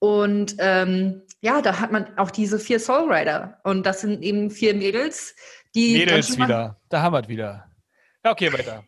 [0.00, 3.60] Und ähm, ja, da hat man auch diese vier Soul Rider.
[3.62, 5.34] Und das sind eben vier Mädels,
[5.74, 5.96] die.
[5.96, 6.80] Mädels wieder.
[6.88, 7.70] Da haben wir es wieder.
[8.24, 8.84] Ja, okay, weiter.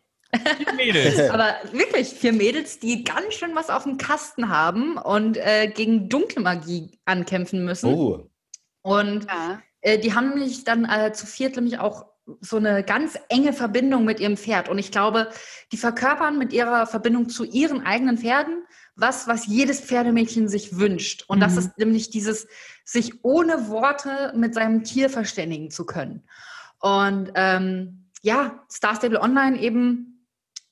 [0.75, 1.19] Mädels.
[1.29, 6.09] Aber wirklich, vier Mädels, die ganz schön was auf dem Kasten haben und äh, gegen
[6.09, 7.93] dunkle Magie ankämpfen müssen.
[7.93, 8.29] Oh.
[8.81, 9.61] Und ja.
[9.81, 12.05] äh, die haben nämlich dann äh, zu viert nämlich auch
[12.41, 14.67] so eine ganz enge Verbindung mit ihrem Pferd.
[14.67, 15.29] Und ich glaube,
[15.71, 18.63] die verkörpern mit ihrer Verbindung zu ihren eigenen Pferden
[18.97, 21.23] was, was jedes Pferdemädchen sich wünscht.
[21.27, 21.41] Und mhm.
[21.41, 22.47] das ist nämlich dieses,
[22.83, 26.23] sich ohne Worte mit seinem Tier verständigen zu können.
[26.79, 30.16] Und ähm, ja, Star Stable Online eben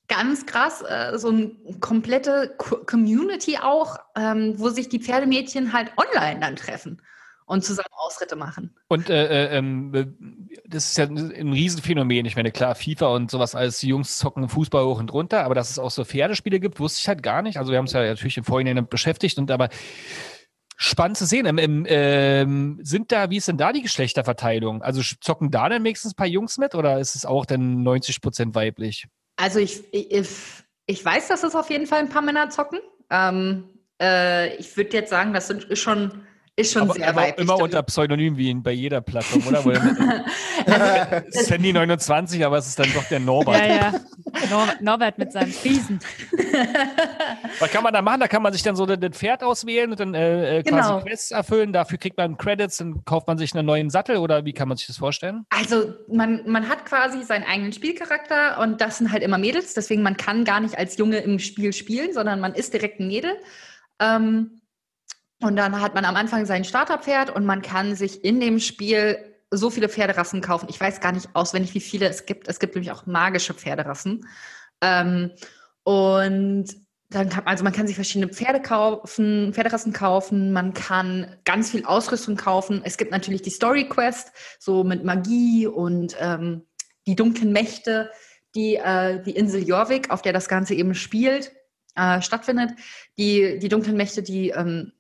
[0.07, 6.39] ganz krass, äh, so eine komplette Community auch, ähm, wo sich die Pferdemädchen halt online
[6.39, 7.01] dann treffen
[7.45, 8.75] und zusammen Ausritte machen.
[8.87, 12.25] Und äh, äh, ähm, das ist ja ein Riesenphänomen.
[12.25, 15.55] Ich meine, klar, FIFA und sowas als die Jungs zocken Fußball hoch und runter, aber
[15.55, 17.57] dass es auch so Pferdespiele gibt, wusste ich halt gar nicht.
[17.57, 19.69] Also wir haben uns ja natürlich im Vorhinein beschäftigt und aber
[20.75, 21.45] spannend zu sehen.
[21.45, 24.81] Ähm, ähm, sind da, wie ist denn da die Geschlechterverteilung?
[24.81, 28.21] Also zocken da dann wenigstens ein paar Jungs mit oder ist es auch dann 90
[28.21, 29.07] Prozent weiblich?
[29.35, 30.29] Also ich, ich,
[30.85, 32.79] ich weiß, dass es auf jeden Fall ein paar Männer zocken.
[33.09, 33.69] Ähm,
[34.01, 36.25] äh, ich würde jetzt sagen, das sind, schon
[36.57, 37.47] ist schon aber, sehr aber weiblich.
[37.47, 39.57] Immer unter Pseudonym wie in, bei jeder Plattform, oder?
[40.65, 43.57] also, Sandy 29, aber es ist dann doch der Norbert.
[43.57, 43.93] Ja, ja.
[44.49, 45.99] Nor Norbert mit seinem Friesen.
[47.59, 48.21] Was kann man da machen?
[48.21, 51.01] Da kann man sich dann so das Pferd auswählen und dann äh, äh, quasi genau.
[51.01, 51.73] Quests erfüllen.
[51.73, 54.77] Dafür kriegt man Credits, dann kauft man sich einen neuen Sattel oder wie kann man
[54.77, 55.45] sich das vorstellen?
[55.49, 59.73] Also man, man hat quasi seinen eigenen Spielcharakter und das sind halt immer Mädels.
[59.73, 63.07] Deswegen man kann gar nicht als Junge im Spiel spielen, sondern man ist direkt ein
[63.07, 63.35] Mädel.
[63.99, 64.61] Ähm,
[65.45, 69.17] und dann hat man am Anfang sein Starterpferd und man kann sich in dem Spiel
[69.51, 70.67] so viele Pferderassen kaufen.
[70.69, 72.47] Ich weiß gar nicht auswendig, wie viele es gibt.
[72.47, 74.27] Es gibt nämlich auch magische Pferderassen.
[74.81, 75.31] Ähm,
[75.83, 76.65] und
[77.11, 81.85] dann kann, also man kann sich verschiedene Pferde kaufen, Pferderassen kaufen, man kann ganz viel
[81.85, 82.81] Ausrüstung kaufen.
[82.83, 86.63] Es gibt natürlich die Story Quest, so mit Magie und ähm,
[87.05, 88.09] die dunklen Mächte,
[88.55, 91.51] die äh, die Insel Jorvik, auf der das Ganze eben spielt,
[91.95, 92.71] äh, stattfindet.
[93.19, 94.91] Die, die dunklen Mächte, die ähm,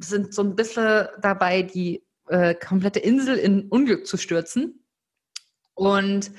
[0.00, 4.84] sind so ein bisschen dabei, die äh, komplette Insel in Unglück zu stürzen.
[5.74, 6.30] Und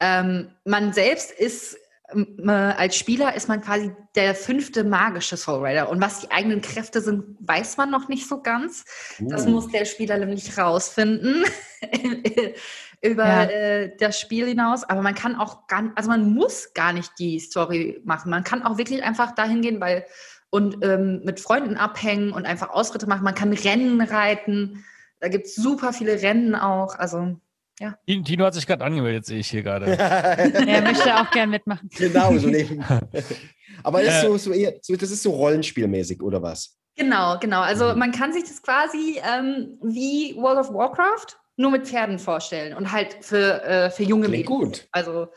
[0.00, 1.76] ähm, man selbst ist
[2.10, 5.90] äh, als Spieler ist man quasi der fünfte magische Soul Rider.
[5.90, 8.84] Und was die eigenen Kräfte sind, weiß man noch nicht so ganz.
[9.20, 9.28] Uh.
[9.28, 11.44] Das muss der Spieler nämlich rausfinden
[13.02, 13.44] über ja.
[13.44, 14.84] äh, das Spiel hinaus.
[14.84, 18.30] Aber man kann auch gar, also man muss gar nicht die Story machen.
[18.30, 20.06] Man kann auch wirklich einfach dahin gehen, weil
[20.50, 23.24] und ähm, mit Freunden abhängen und einfach Ausritte machen.
[23.24, 24.84] Man kann Rennen reiten.
[25.20, 26.98] Da gibt es super viele Rennen auch.
[26.98, 27.36] Also,
[27.80, 27.96] ja.
[28.06, 29.86] Tino hat sich gerade angemeldet, sehe ich hier gerade.
[29.98, 31.88] er möchte auch gern mitmachen.
[31.96, 32.82] Genau, so neben.
[33.82, 36.76] Aber ist so, so eher, so, das ist so rollenspielmäßig, oder was?
[36.96, 37.60] Genau, genau.
[37.60, 37.98] Also mhm.
[37.98, 42.90] man kann sich das quasi ähm, wie World of Warcraft nur mit Pferden vorstellen und
[42.90, 44.64] halt für, äh, für junge Klingt Mädchen.
[44.64, 44.88] gut.
[44.90, 45.28] Also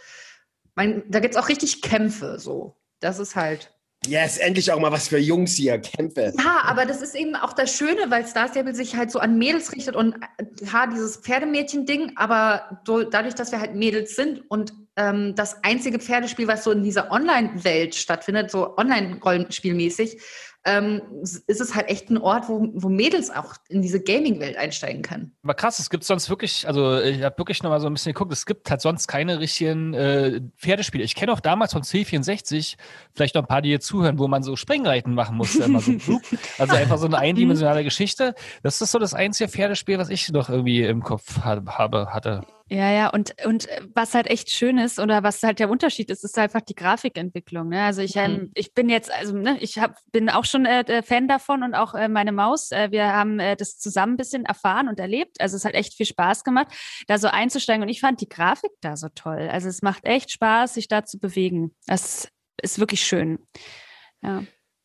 [0.75, 2.75] man, da gibt es auch richtig Kämpfe so.
[2.99, 3.73] Das ist halt.
[4.07, 6.33] Yes, endlich auch mal was für Jungs hier, Kämpfe.
[6.35, 9.37] Ja, aber das ist eben auch das Schöne, weil Star Stable sich halt so an
[9.37, 10.15] Mädels richtet und
[10.59, 15.99] ja, dieses Pferdemädchen-Ding, aber so, dadurch, dass wir halt Mädels sind und ähm, das einzige
[15.99, 20.19] Pferdespiel, was so in dieser Online-Welt stattfindet, so Online-Rollenspielmäßig,
[20.63, 25.01] ähm, ist es halt echt ein Ort, wo, wo Mädels auch in diese Gaming-Welt einsteigen
[25.01, 25.35] können.
[25.43, 28.13] Aber krass, es gibt sonst wirklich, also ich habe wirklich noch mal so ein bisschen
[28.13, 31.03] geguckt, es gibt halt sonst keine richtigen äh, Pferdespiele.
[31.03, 32.75] Ich kenne auch damals von C64,
[33.13, 35.63] vielleicht noch ein paar, die jetzt zuhören, wo man so Springreiten machen musste.
[35.99, 36.19] so,
[36.59, 38.35] also einfach so eine eindimensionale Geschichte.
[38.61, 42.41] Das ist so das einzige Pferdespiel, was ich noch irgendwie im Kopf habe, hatte.
[42.71, 46.09] Ja, ja, und, und äh, was halt echt schön ist oder was halt der Unterschied
[46.09, 47.67] ist, ist einfach die Grafikentwicklung.
[47.67, 47.83] Ne?
[47.83, 48.51] Also ich, ähm, mhm.
[48.53, 51.93] ich bin jetzt, also ne, ich hab, bin auch schon äh, Fan davon und auch
[51.93, 52.71] äh, meine Maus.
[52.71, 55.41] Äh, wir haben äh, das zusammen ein bisschen erfahren und erlebt.
[55.41, 56.67] Also es hat echt viel Spaß gemacht,
[57.07, 57.81] da so einzusteigen.
[57.81, 59.49] Und ich fand die Grafik da so toll.
[59.51, 61.75] Also es macht echt Spaß, sich da zu bewegen.
[61.87, 62.27] Das
[62.61, 63.39] ist wirklich schön.
[64.21, 64.43] Ja.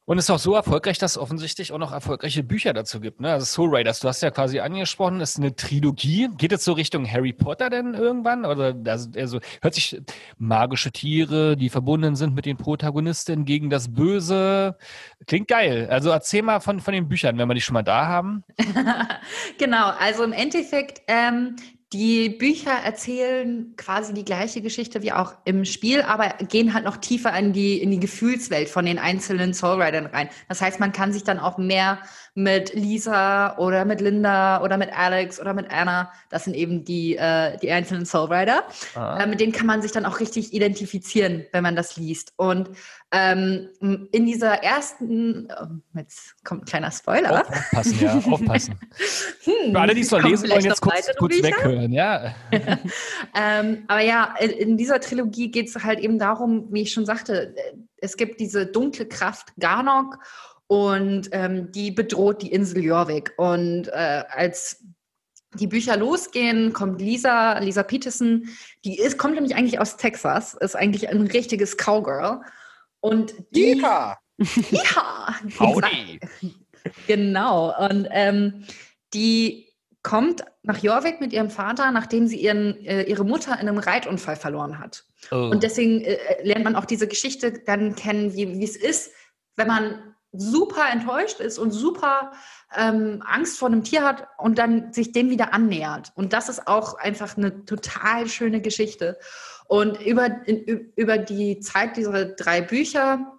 [0.08, 3.20] Und ist auch so erfolgreich, dass es offensichtlich auch noch erfolgreiche Bücher dazu gibt.
[3.20, 3.32] Ne?
[3.32, 6.28] Also Soul Riders, du hast ja quasi angesprochen, ist eine Trilogie.
[6.38, 8.44] Geht es so Richtung Harry Potter denn irgendwann?
[8.44, 10.00] Oder also hört sich
[10.38, 14.76] magische Tiere, die verbunden sind mit den Protagonisten gegen das Böse.
[15.26, 15.88] Klingt geil.
[15.90, 18.44] Also erzähl mal von, von den Büchern, wenn wir die schon mal da haben.
[19.58, 21.56] genau, also im Endeffekt ähm,
[21.92, 26.96] die Bücher erzählen quasi die gleiche Geschichte wie auch im Spiel, aber gehen halt noch
[26.96, 30.28] tiefer in die, in die Gefühlswelt von den einzelnen Soulridern rein.
[30.48, 32.00] Das heißt, man kann sich dann auch mehr
[32.36, 37.16] mit Lisa oder mit Linda oder mit Alex oder mit Anna, das sind eben die,
[37.16, 38.62] äh, die einzelnen Soulrider,
[38.94, 39.22] ah.
[39.22, 42.34] äh, mit denen kann man sich dann auch richtig identifizieren, wenn man das liest.
[42.36, 42.68] Und
[43.10, 47.40] ähm, in dieser ersten, oh, jetzt kommt ein kleiner Spoiler.
[47.40, 48.80] Aufpassen, ja, aufpassen.
[49.44, 52.34] hm, Für alle, die es noch lesen wollen, jetzt kurz, kurz weghören, ja.
[53.34, 57.54] ähm, aber ja, in dieser Trilogie geht es halt eben darum, wie ich schon sagte,
[57.96, 60.18] es gibt diese dunkle Kraft Garnok
[60.68, 63.32] und ähm, die bedroht die Insel Jorvik.
[63.36, 64.84] Und äh, als
[65.54, 68.48] die Bücher losgehen, kommt Lisa, Lisa Peterson,
[68.84, 72.40] die ist, kommt nämlich eigentlich aus Texas, ist eigentlich ein richtiges Cowgirl.
[73.00, 73.78] Und die.
[73.78, 74.18] Ja!
[74.70, 75.34] ja!
[75.58, 76.20] Howdy.
[77.06, 77.74] Genau.
[77.88, 78.64] Und ähm,
[79.14, 79.66] die
[80.02, 84.36] kommt nach Jorvik mit ihrem Vater, nachdem sie ihren, äh, ihre Mutter in einem Reitunfall
[84.36, 85.04] verloren hat.
[85.30, 85.48] Oh.
[85.50, 89.10] Und deswegen äh, lernt man auch diese Geschichte dann kennen, wie es ist,
[89.56, 92.32] wenn man super enttäuscht ist und super
[92.76, 96.12] ähm, Angst vor einem Tier hat und dann sich dem wieder annähert.
[96.14, 99.18] Und das ist auch einfach eine total schöne Geschichte.
[99.68, 103.38] Und über, in, über die Zeit dieser drei Bücher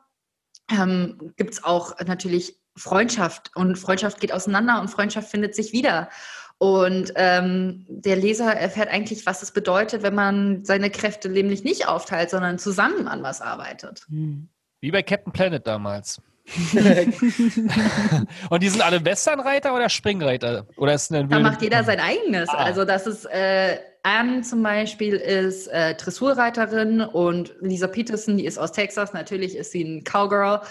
[0.72, 6.10] ähm, gibt es auch natürlich Freundschaft und Freundschaft geht auseinander und Freundschaft findet sich wieder.
[6.60, 11.88] Und ähm, der Leser erfährt eigentlich, was es bedeutet, wenn man seine Kräfte nämlich nicht
[11.88, 14.06] aufteilt, sondern zusammen an was arbeitet.
[14.10, 14.50] Hm.
[14.80, 16.22] Wie bei Captain Planet damals.
[18.50, 20.66] und die sind alle Westernreiter oder Springreiter?
[20.78, 22.48] Oder ist eine da macht jeder sein eigenes.
[22.50, 22.58] Ah.
[22.58, 28.58] Also das ist äh, Anne zum Beispiel ist äh, Dressurreiterin und Lisa Peterson, die ist
[28.58, 29.14] aus Texas.
[29.14, 30.62] Natürlich ist sie ein Cowgirl.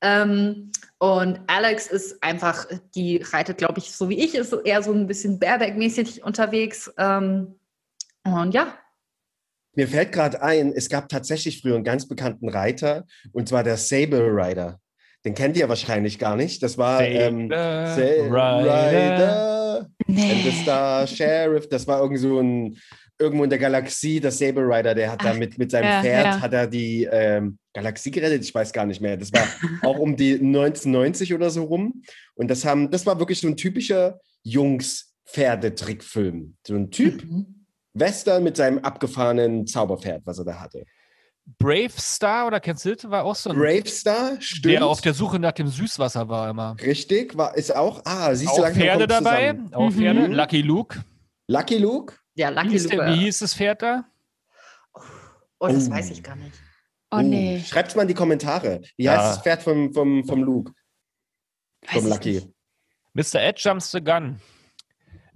[0.00, 4.92] Ähm, und Alex ist einfach, die reitet, glaube ich, so wie ich, ist eher so
[4.92, 6.92] ein bisschen Bareback-mäßig unterwegs.
[6.96, 7.56] Ähm,
[8.24, 8.78] und ja,
[9.76, 13.76] mir fällt gerade ein, es gab tatsächlich früher einen ganz bekannten Reiter, und zwar der
[13.76, 14.80] Sable Rider.
[15.24, 16.62] Den kennt ihr wahrscheinlich gar nicht.
[16.62, 18.30] Das war ähm, Rider.
[18.30, 20.30] Rider nee.
[20.30, 21.68] and the Star Sheriff.
[21.68, 22.76] Das war irgend so ein
[23.18, 26.00] irgendwo in der Galaxie, der Saber Rider, der hat Ach, da mit, mit seinem ja,
[26.02, 26.40] Pferd, ja.
[26.40, 29.16] hat er die ähm, Galaxie gerettet, ich weiß gar nicht mehr.
[29.16, 29.46] Das war
[29.88, 32.02] auch um die 1990 oder so rum.
[32.34, 36.56] Und das haben, das war wirklich so ein typischer Jungs-Pferdetrickfilm.
[36.66, 37.64] So ein Typ, mhm.
[37.94, 40.84] Western mit seinem abgefahrenen Zauberpferd, was er da hatte.
[41.58, 43.10] Brave Star oder kennst du das?
[43.10, 43.56] War auch so ein.
[43.56, 44.64] Brave Star, stimmt.
[44.64, 46.76] Der auf der Suche nach dem Süßwasser war immer.
[46.80, 48.02] Richtig, war, ist auch.
[48.04, 49.50] Ah, siehst auch du langsam Pferde dabei.
[49.52, 49.74] Zusammen.
[49.74, 49.92] Auch mhm.
[49.92, 50.26] Pferde.
[50.28, 51.04] Lucky Luke.
[51.48, 52.14] Lucky Luke?
[52.34, 52.96] Ja, Lucky wie Luke.
[52.96, 54.04] Der, wie hieß das Pferd da?
[55.60, 55.90] Oh, das oh.
[55.90, 56.54] weiß ich gar nicht.
[57.10, 57.58] Oh, nee.
[57.58, 58.80] Uh, Schreibt es mal in die Kommentare.
[58.96, 59.12] Wie ja.
[59.12, 60.72] heißt das Pferd vom, vom, vom Luke?
[61.82, 62.42] Weiß vom Lucky.
[63.12, 63.40] Mr.
[63.40, 64.40] Ed jumps the gun.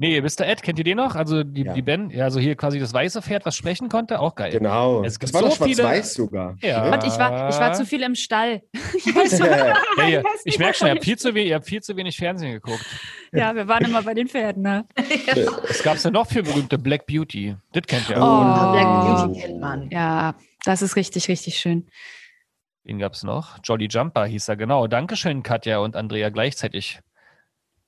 [0.00, 0.46] Nee, Mr.
[0.46, 1.16] Ed, kennt ihr den noch?
[1.16, 1.72] Also die, ja.
[1.72, 4.52] die Ben, ja, also hier quasi das weiße Pferd, was sprechen konnte, auch geil.
[4.52, 5.02] Genau.
[5.02, 6.56] Es das war so doch schwarz-weiß sogar.
[6.60, 6.88] Ja.
[6.92, 8.62] Und ich war, ich war zu viel im Stall.
[9.04, 10.22] ja, ja.
[10.44, 12.86] Ich merke schon, ihr habt, viel zu wenig, ihr habt viel zu wenig Fernsehen geguckt.
[13.32, 14.86] Ja, wir waren immer bei den Pferden, ne?
[15.68, 17.56] Es gab ja noch viel berühmte Black Beauty.
[17.72, 18.40] Das kennt ihr auch.
[18.40, 19.90] Oh, Black Beauty kennt man.
[19.90, 21.88] Ja, das ist richtig, richtig schön.
[22.84, 23.58] Wen gab es noch?
[23.64, 24.86] Jolly Jumper hieß er, genau.
[24.86, 27.00] Dankeschön, Katja und Andrea gleichzeitig.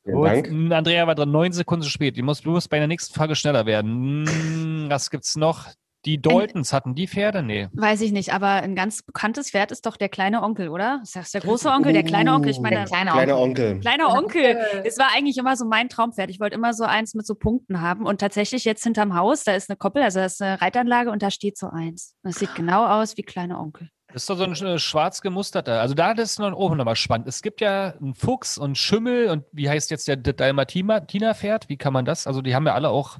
[0.04, 2.16] Gut, Andrea war dran, neun Sekunden zu spät.
[2.16, 4.86] Du musst, du musst bei der nächsten Frage schneller werden.
[4.88, 5.68] Was gibt's noch?
[6.06, 7.42] Die Daltons hatten die Pferde?
[7.42, 7.68] Nee.
[7.74, 11.00] Weiß ich nicht, aber ein ganz bekanntes Pferd ist doch der kleine Onkel, oder?
[11.02, 12.50] Ist das der große Onkel, der kleine Onkel?
[12.50, 13.66] Ich meine, der kleine, kleine Onkel.
[13.66, 13.80] Onkel.
[13.80, 14.58] Kleiner Onkel.
[14.84, 16.30] Es war eigentlich immer so mein Traumpferd.
[16.30, 18.06] Ich wollte immer so eins mit so Punkten haben.
[18.06, 21.22] Und tatsächlich jetzt hinterm Haus, da ist eine Koppel, also da ist eine Reitanlage und
[21.22, 22.14] da steht so eins.
[22.22, 23.90] Das sieht genau aus wie kleine Onkel.
[24.12, 25.80] Das ist doch so ein äh, schwarz gemusterter.
[25.80, 27.28] Also da ist noch oben nochmal spannend.
[27.28, 31.68] Es gibt ja einen Fuchs und Schimmel und wie heißt jetzt der Dalmatiner-Pferd?
[31.68, 32.26] Wie kann man das?
[32.26, 33.18] Also die haben ja alle auch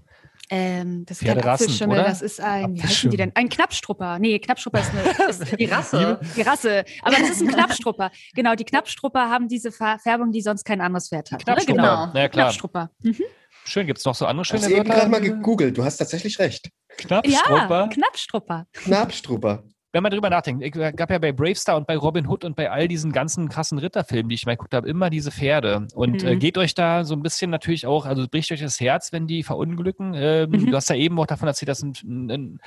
[0.53, 3.31] ähm, das ist kein Apfelschimmel, das ist ein, wie heißen die denn?
[3.37, 4.19] Ein Knappstrupper.
[4.19, 6.19] Nee, Knappstrupper ist, eine, ist die Rasse.
[6.35, 6.85] Die Rasse.
[7.03, 8.11] Aber das ist ein Knappstrupper.
[8.35, 11.45] Genau, die Knappstrupper haben diese Färbung, die sonst kein anderes Pferd hat.
[11.45, 11.81] Knappstrupper.
[11.81, 12.21] Genau.
[12.21, 12.47] Ja, klar.
[12.47, 12.91] Knappstrupper.
[13.01, 13.23] Mhm.
[13.65, 14.73] Schön, gibt es noch so andere schöne Wörter?
[14.73, 16.69] Ich habe gerade mal gegoogelt, du hast tatsächlich recht.
[16.97, 17.81] Knappstrupper?
[17.83, 18.67] Ja, Knappstrupper.
[18.73, 22.55] Knappstrupper wenn man drüber nachdenkt, ich gab ja bei Bravestar und bei Robin Hood und
[22.55, 25.89] bei all diesen ganzen krassen Ritterfilmen, die ich mal geguckt habe, immer diese Pferde.
[25.95, 26.33] Und äh, mhm.
[26.33, 29.27] äh, geht euch da so ein bisschen natürlich auch, also bricht euch das Herz, wenn
[29.27, 30.15] die verunglücken.
[30.15, 30.67] Ähm, mhm.
[30.67, 32.61] Du hast ja eben auch davon erzählt, dass es einen, einen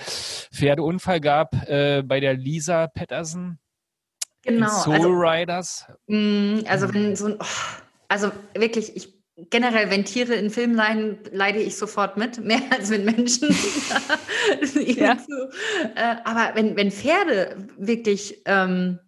[0.52, 3.58] Pferdeunfall gab äh, bei der Lisa Patterson.
[4.42, 4.68] Genau.
[4.68, 5.88] Soul also, Riders.
[6.08, 7.46] mh, also wenn so ein, oh,
[8.10, 9.13] also wirklich, ich
[9.50, 13.56] generell, wenn Tiere in Filmen leiden, leide ich sofort mit, mehr als wenn Menschen.
[14.78, 15.18] Ja.
[15.96, 19.00] äh, aber wenn, wenn Pferde wirklich ähm,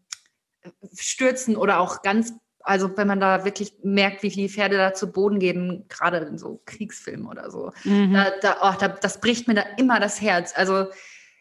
[0.97, 5.11] stürzen oder auch ganz, also wenn man da wirklich merkt, wie viele Pferde da zu
[5.11, 8.13] Boden gehen, gerade in so Kriegsfilmen oder so, Mhm.
[8.13, 10.53] da, da, oh, da, das bricht mir da immer das Herz.
[10.55, 10.87] Also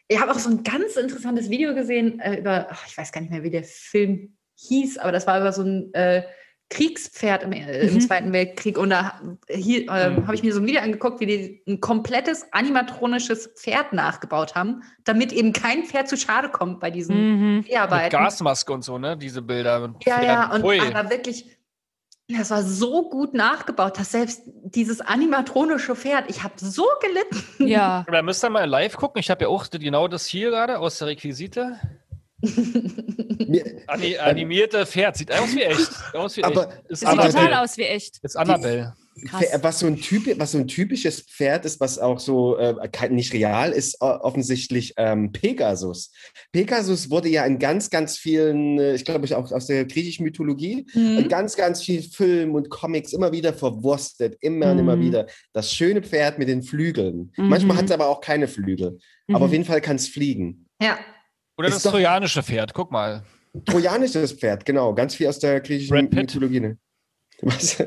[0.07, 3.21] ich habe auch so ein ganz interessantes Video gesehen äh, über, ach, ich weiß gar
[3.21, 6.23] nicht mehr, wie der Film hieß, aber das war über so ein äh,
[6.69, 8.01] Kriegspferd im, äh, im Mhm.
[8.01, 8.77] Zweiten Weltkrieg.
[8.77, 10.25] Und da ähm, Mhm.
[10.27, 14.81] habe ich mir so ein Video angeguckt, wie die ein komplettes animatronisches Pferd nachgebaut haben,
[15.03, 17.57] damit eben kein Pferd zu Schade kommt bei diesen Mhm.
[17.57, 18.09] Mit Dreharbeiten.
[18.17, 19.15] Gasmaske und so, ne?
[19.15, 19.93] Diese Bilder.
[20.05, 20.63] Ja, ja, Pferden.
[20.63, 20.79] und Ui.
[20.93, 21.55] aber wirklich,
[22.27, 27.67] das war so gut nachgebaut, dass selbst dieses animatronische Pferd, ich habe so gelitten.
[27.67, 28.03] Ja.
[28.11, 29.19] Da müsst ihr mal live gucken.
[29.19, 31.79] Ich habe ja auch genau das hier gerade aus der Requisite.
[33.87, 35.17] Ani animierte Pferd.
[35.17, 35.89] Sieht aus wie echt.
[36.13, 36.81] Aus wie Aber- echt.
[36.89, 38.19] Ist Das sieht total aus wie echt.
[38.23, 38.93] Ist Annabelle.
[39.29, 39.45] Krass.
[39.61, 42.75] Was so, ein typ, was so ein typisches Pferd ist, was auch so äh,
[43.09, 46.11] nicht real ist, äh, offensichtlich ähm, Pegasus.
[46.51, 50.85] Pegasus wurde ja in ganz, ganz vielen, äh, ich glaube, auch aus der griechischen Mythologie,
[50.93, 51.29] in Mhm.
[51.29, 55.01] ganz, ganz vielen Filmen und Comics immer wieder verwurstet, immer und immer Mhm.
[55.03, 55.27] wieder.
[55.53, 57.31] Das schöne Pferd mit den Flügeln.
[57.37, 57.47] Mhm.
[57.47, 58.97] Manchmal hat es aber auch keine Flügel.
[59.29, 59.53] Aber auf Mhm.
[59.53, 60.67] jeden Fall kann es fliegen.
[60.81, 60.99] Ja,
[61.57, 62.73] Oder Ist das trojanische Pferd.
[62.73, 63.23] Guck mal.
[63.65, 64.93] Trojanisches Pferd, genau.
[64.93, 66.09] Ganz viel aus der griechischen.
[66.11, 66.59] Mythologie.
[66.59, 66.77] ne?
[67.41, 67.83] Was?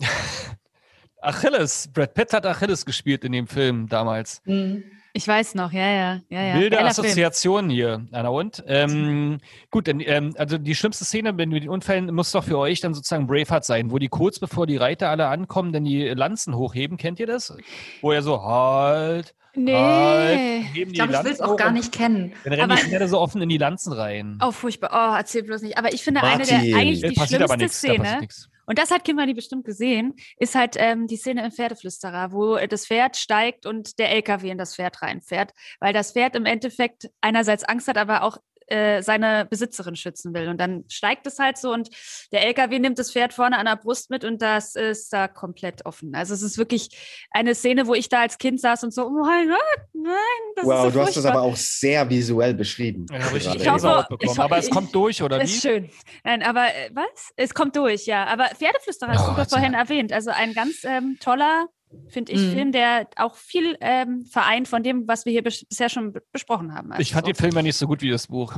[1.20, 1.88] Achilles.
[1.92, 4.40] Brad Pitt hat Achilles gespielt in dem Film damals.
[4.44, 4.84] Mhm.
[5.12, 6.54] Ich weiß noch, ja, ja, ja, ja.
[6.54, 6.88] Wilde Geiler.
[6.88, 8.28] Assoziationen hier, Anna.
[8.28, 9.38] Und ähm,
[9.70, 12.80] gut, dann, ähm, also die schlimmste Szene wenn mit den Unfällen muss doch für euch
[12.80, 16.54] dann sozusagen Braveheart sein, wo die kurz bevor die Reiter alle ankommen, dann die Lanzen
[16.54, 16.96] hochheben.
[16.96, 17.56] Kennt ihr das?
[18.02, 19.74] Wo er so halt, Nee.
[19.74, 22.32] halt, Ich glaube, ich will es auch gar nicht kennen.
[22.44, 24.38] Dann rennen Aber- die Pferde so offen in die Lanzen rein.
[24.42, 24.90] Oh, furchtbar.
[24.92, 25.76] Oh, erzähl bloß nicht.
[25.78, 26.74] Aber ich finde, eine der Martin.
[26.74, 28.28] eigentlich die schlimmste passiert Szene,
[28.66, 32.68] und das hat Kimberly bestimmt gesehen, ist halt ähm, die Szene im Pferdeflüsterer, wo äh,
[32.68, 37.10] das Pferd steigt und der LKW in das Pferd reinfährt, weil das Pferd im Endeffekt
[37.20, 38.38] einerseits Angst hat, aber auch
[38.70, 40.48] äh, seine Besitzerin schützen will.
[40.48, 41.90] Und dann steigt es halt so und
[42.32, 45.84] der LKW nimmt das Pferd vorne an der Brust mit und das ist da komplett
[45.86, 46.14] offen.
[46.14, 46.88] Also es ist wirklich
[47.30, 50.14] eine Szene, wo ich da als Kind saß und so, oh mein Gott, nein,
[50.56, 53.06] das Wow, ist so du hast das aber auch sehr visuell beschrieben.
[53.10, 55.68] Ja, ich hoffe- ich hoffe- Aber es kommt durch, oder Das ist wie?
[55.68, 55.90] schön.
[56.24, 57.32] Nein, aber äh, was?
[57.36, 58.24] Es kommt durch, ja.
[58.26, 60.12] Aber Pferdeflüsterer hast Oh, du sei vorhin erwähnt.
[60.12, 61.66] Also ein ganz ähm, toller,
[62.08, 62.52] finde ich, Mhm.
[62.52, 66.22] Film, der auch viel ähm, vereint von dem, was wir hier bis bisher schon be-
[66.32, 66.92] besprochen haben.
[66.92, 67.32] Also Ich fand so.
[67.32, 68.54] den Film ja nicht so gut wie das Buch.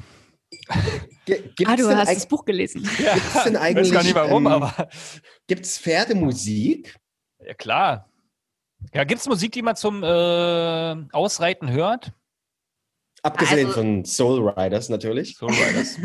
[1.24, 2.82] Gibt's Ah, du hast das Buch gelesen.
[3.02, 4.88] Ja, Gibt's denn ich weiß eigentlich, gar nicht warum, ähm, aber
[5.46, 6.96] Gibt's Pferdemusik?
[7.44, 8.08] ja klar.
[8.92, 12.12] Ja, gibt es Musik, die man zum äh, Ausreiten hört?
[13.22, 15.36] Abgesehen Also- von Soul Riders natürlich.
[15.36, 15.96] Soul Riders.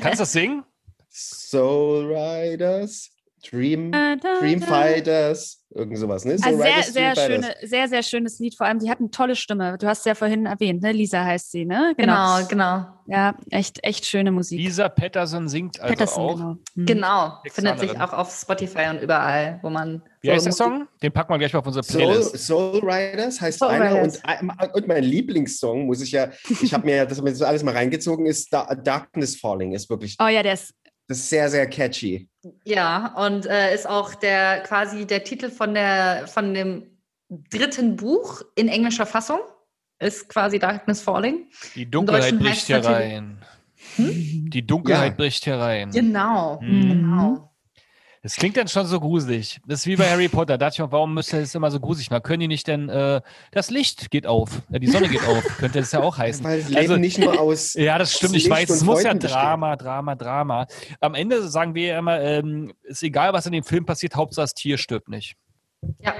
[0.00, 0.64] Kannst du das singen?
[1.08, 3.10] Soul Riders,
[3.48, 4.60] Dream, Da, da, Dream.
[4.62, 6.38] Fighters, irgend sowas, ne?
[6.38, 8.56] Soul Also sehr, sehr, schöne, sehr, sehr schönes Lied.
[8.56, 9.76] Vor allem, die hat eine tolle Stimme.
[9.78, 10.90] Du hast es ja vorhin erwähnt, ne?
[10.92, 11.94] Lisa heißt sie, ne?
[11.96, 12.86] Genau, genau.
[13.06, 14.58] Ja, echt, echt schöne Musik.
[14.58, 16.36] Lisa Patterson singt also Patterson, auch.
[16.36, 16.56] genau.
[16.74, 16.86] Mhm.
[16.86, 17.42] Genau.
[17.52, 20.02] Findet sich auch auf Spotify und überall, wo man.
[20.22, 20.88] Wie heißt so der Song?
[21.02, 22.38] Den packen wir gleich mal auf unsere Soul, Playlist.
[22.46, 24.20] Soul Riders heißt Soul einer Riders.
[24.40, 26.30] Und, und mein Lieblingssong muss ich ja,
[26.62, 30.16] ich habe mir ja das, das alles mal reingezogen, ist Da- Darkness Falling, ist wirklich,
[30.20, 30.74] Oh ja, der ist.
[31.06, 32.28] das ist sehr, sehr catchy.
[32.64, 36.84] Ja, und äh, ist auch der quasi der Titel von der von dem
[37.28, 39.40] dritten Buch in englischer Fassung.
[39.98, 41.46] Ist quasi Darkness Falling.
[41.74, 43.44] Die Dunkelheit bricht heißt hier natürlich- rein.
[43.98, 45.16] Die Dunkelheit Ja.
[45.16, 45.90] bricht hier rein.
[45.90, 46.60] Genau.
[46.60, 46.88] Mhm.
[46.88, 47.52] Genau.
[48.26, 49.60] Das klingt dann schon so gruselig.
[49.68, 50.58] Das ist wie bei Harry Potter.
[50.58, 52.24] Da dachte ich auch, warum müsste das immer so gruselig machen?
[52.24, 53.20] Können die nicht denn, äh,
[53.52, 56.44] das Licht geht auf, äh, die Sonne geht auf, könnte das ja auch heißen.
[56.44, 57.74] Weil das Leben Also- nicht nur aus.
[57.78, 58.34] Ja, das stimmt.
[58.34, 59.36] Ich Licht weiß, es muss ja Freuden besteht.
[59.40, 60.66] Drama, Drama, Drama.
[61.00, 64.42] Am Ende sagen wir ja immer, ähm, ist egal, was in dem Film passiert, Hauptsache
[64.42, 65.36] das Tier stirbt nicht.
[66.00, 66.12] Ja,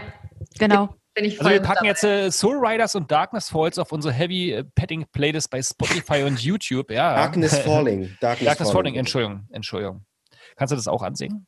[0.61, 0.95] Genau.
[1.16, 1.88] ich Also wir packen dabei.
[1.88, 6.23] jetzt äh, Soul Riders und Darkness Falls auf unsere Heavy äh, Petting Playlist bei Spotify
[6.23, 6.92] und YouTube.
[6.92, 7.16] Ja.
[7.16, 8.16] Darkness Falling.
[8.21, 10.05] Darkness, Darkness Falling, Entschuldigung, Entschuldigung.
[10.57, 11.47] Kannst du das auch ansingen?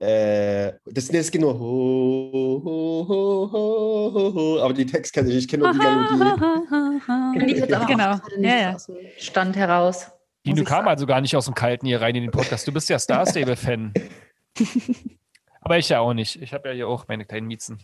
[0.00, 2.30] Äh, das, das geht nur ho,
[2.64, 4.60] ho, ho, ho, ho, ho.
[4.62, 7.00] Aber die Text kann ich nicht, ich kenne nur die Melodie.
[7.06, 8.12] Kann ich jetzt aber Genau.
[8.12, 8.74] auch gerade nicht Ja, ja.
[8.74, 10.10] aus dem Stand heraus.
[10.46, 10.88] Die, du kam sagen.
[10.88, 12.66] also gar nicht aus dem Kalten hier rein in den Podcast.
[12.68, 13.92] Du bist ja Star Stable-Fan.
[15.60, 16.40] Aber ich ja auch nicht.
[16.40, 17.78] Ich habe ja hier auch meine kleinen Miezen.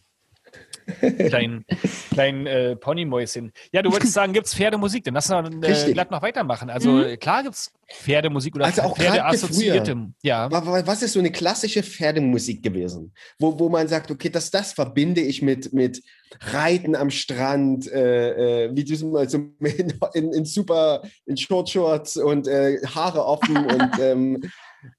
[1.19, 1.65] Kleinen,
[2.11, 3.53] kleinen äh, Ponymäuschen.
[3.73, 5.05] Ja, du wolltest sagen, gibt es Pferdemusik?
[5.05, 6.71] Dann lass uns äh, glatt noch weitermachen.
[6.71, 7.19] Also mhm.
[7.19, 10.11] klar gibt es Pferdemusik oder also auch Pferdeassoziierte.
[10.23, 10.51] Ja.
[10.51, 13.13] Was ist so eine klassische Pferdemusik gewesen?
[13.39, 16.03] Wo, wo man sagt, okay, das, das verbinde ich mit, mit
[16.41, 21.69] Reiten am Strand, äh, äh, wie du mal so in, in, in, super, in Short
[21.69, 24.51] Shorts und äh, Haare offen und ähm,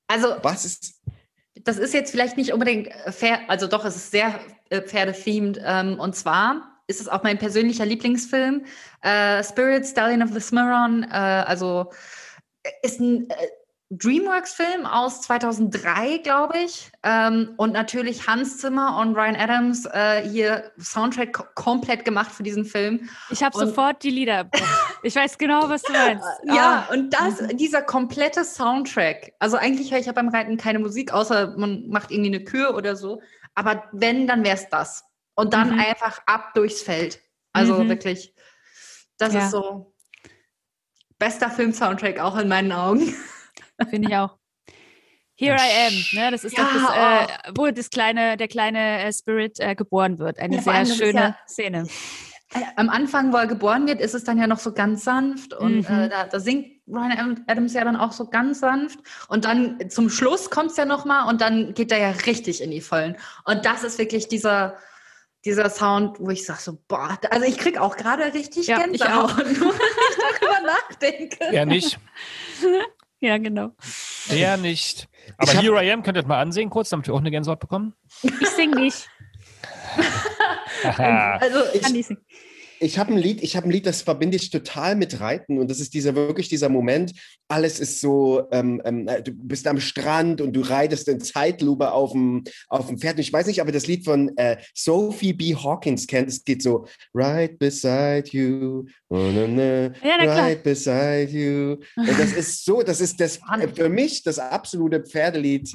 [0.08, 1.02] also was ist
[1.64, 5.62] das ist jetzt vielleicht nicht unbedingt fair, also doch, es ist sehr äh, Pferde-themed.
[5.64, 8.66] Ähm, und zwar ist es auch mein persönlicher Lieblingsfilm.
[9.02, 11.92] Äh, Spirit, Stallion of the Cimarron, äh, also
[12.64, 13.34] äh, ist ein äh,
[13.92, 16.92] DreamWorks-Film aus 2003, glaube ich.
[17.04, 22.66] Ähm, und natürlich Hans Zimmer und Ryan Adams äh, hier Soundtrack komplett gemacht für diesen
[22.66, 23.10] Film.
[23.30, 24.50] Ich habe sofort die Lieder.
[25.04, 26.26] ich weiß genau, was du meinst.
[26.46, 26.94] ja, oh.
[26.94, 29.34] und das, dieser komplette Soundtrack.
[29.40, 32.76] Also eigentlich höre ich ja beim Reiten keine Musik, außer man macht irgendwie eine Kür
[32.76, 33.22] oder so.
[33.56, 35.04] Aber wenn, dann wäre es das.
[35.36, 35.80] Und dann mhm.
[35.80, 37.22] einfach ab durchs Feld.
[37.52, 37.90] Also mhm.
[37.90, 38.34] wirklich,
[39.18, 39.46] das ja.
[39.46, 39.96] ist so
[41.18, 43.14] bester Film-Soundtrack auch in meinen Augen.
[43.90, 44.38] Finde ich auch.
[45.38, 46.32] Here I am, ne?
[46.32, 50.18] Das ist ja, doch das, äh, wo das kleine, der kleine äh, Spirit äh, geboren
[50.18, 50.40] wird.
[50.40, 51.88] Eine ja, sehr schöne ja, Szene.
[52.54, 55.54] Äh, am Anfang, wo er geboren wird, ist es dann ja noch so ganz sanft
[55.54, 55.96] und mhm.
[55.96, 60.10] Äh, da, da, singt Ryan Adams ja dann auch so ganz sanft und dann zum
[60.10, 63.18] Schluss kommt es ja nochmal und dann geht er ja richtig in die Vollen.
[63.44, 64.78] Und das ist wirklich dieser,
[65.46, 69.32] dieser Sound, wo ich sage so, boah, also ich kriege auch gerade richtig ja, Gänsehaut,
[69.32, 69.38] ich auch.
[69.38, 71.56] nur wenn ich darüber nachdenke.
[71.56, 72.00] Ja, nicht.
[73.20, 73.72] Ja, genau.
[74.30, 75.08] Der nicht.
[75.38, 77.32] Aber hab, Here I Am, könnt ihr das mal ansehen kurz, damit wir auch eine
[77.32, 77.96] Gänsehaut bekommen?
[78.22, 79.10] Ich sing nicht.
[80.98, 82.24] also, ich, kann nicht singen
[82.80, 85.70] ich habe ein Lied, ich habe ein Lied, das verbinde ich total mit Reiten und
[85.70, 87.14] das ist dieser wirklich dieser Moment.
[87.48, 91.92] Alles ist so, ähm, ähm, äh, du bist am Strand und du reitest in Zeitlupe
[91.92, 93.16] auf dem auf dem Pferd.
[93.16, 95.56] Und ich weiß nicht, ob ihr das Lied von äh, Sophie B.
[95.56, 96.30] Hawkins kennt.
[96.30, 101.78] Es geht so Right beside you, oh, na, na, ja, right beside you.
[101.96, 103.40] Und das ist so, das ist das
[103.76, 105.72] für mich das absolute Pferdelied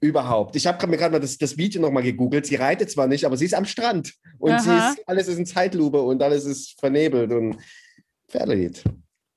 [0.00, 0.56] Überhaupt.
[0.56, 2.46] Ich habe mir gerade mal das, das Video nochmal gegoogelt.
[2.46, 4.12] Sie reitet zwar nicht, aber sie ist am Strand.
[4.38, 4.68] Und ist,
[5.06, 7.56] alles ist in Zeitlupe und alles ist vernebelt und
[8.28, 8.84] Pferdelied.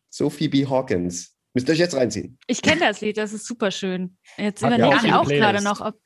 [0.09, 0.65] Sophie B.
[0.65, 1.33] Hawkins.
[1.53, 2.37] Müsst ihr euch jetzt reinziehen.
[2.47, 4.17] Ich kenne das Lied, das ist super schön.
[4.37, 5.99] Jetzt überlege ich auch gerade noch, ob,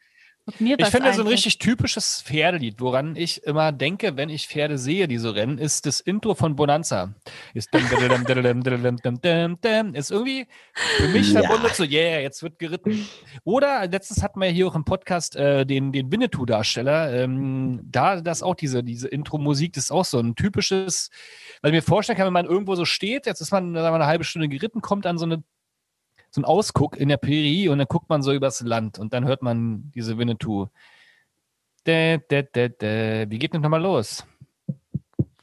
[0.46, 5.08] ich finde so ein richtig typisches Pferdelied, woran ich immer denke, wenn ich Pferde sehe,
[5.08, 7.14] die so rennen, ist das Intro von Bonanza.
[7.54, 7.70] Ist,
[9.96, 11.42] ist irgendwie für mich ja.
[11.42, 13.08] verbunden so, yeah, jetzt wird geritten.
[13.46, 17.14] Oder letztens hatten wir hier auch im Podcast äh, den, den Winnetou-Darsteller.
[17.14, 21.10] Ähm, da das auch diese, diese Intro-Musik, das ist auch so ein typisches,
[21.62, 23.96] weil ich mir vorstellen kann, wenn man irgendwo so steht, jetzt ist man, sagen wir,
[23.96, 25.42] eine halbe Stunde geritten, kommt an so eine
[26.34, 29.26] so ein Ausguck in der Prärie und dann guckt man so übers Land und dann
[29.26, 30.68] hört man diese Winnetou.
[31.86, 33.30] Dä, dä, dä, dä.
[33.30, 34.26] Wie geht denn nochmal los?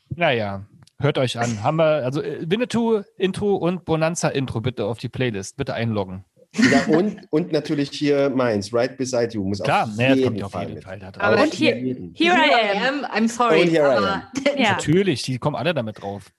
[0.09, 0.67] Naja,
[0.99, 1.63] hört euch an.
[1.63, 5.57] Haben wir, also äh, Winnetou Intro und Bonanza Intro bitte auf die Playlist.
[5.57, 6.25] Bitte einloggen.
[6.55, 9.45] Ja, und, und natürlich hier meins, Right Beside You.
[9.45, 10.99] Muss Klar, auf jeden nee, kommt auf jeden Fall.
[10.99, 11.77] Fall aber und hier,
[12.15, 13.63] here I am, I'm sorry.
[13.63, 14.23] Und here I am.
[14.59, 14.73] Ja.
[14.73, 16.33] Natürlich, die kommen alle damit drauf.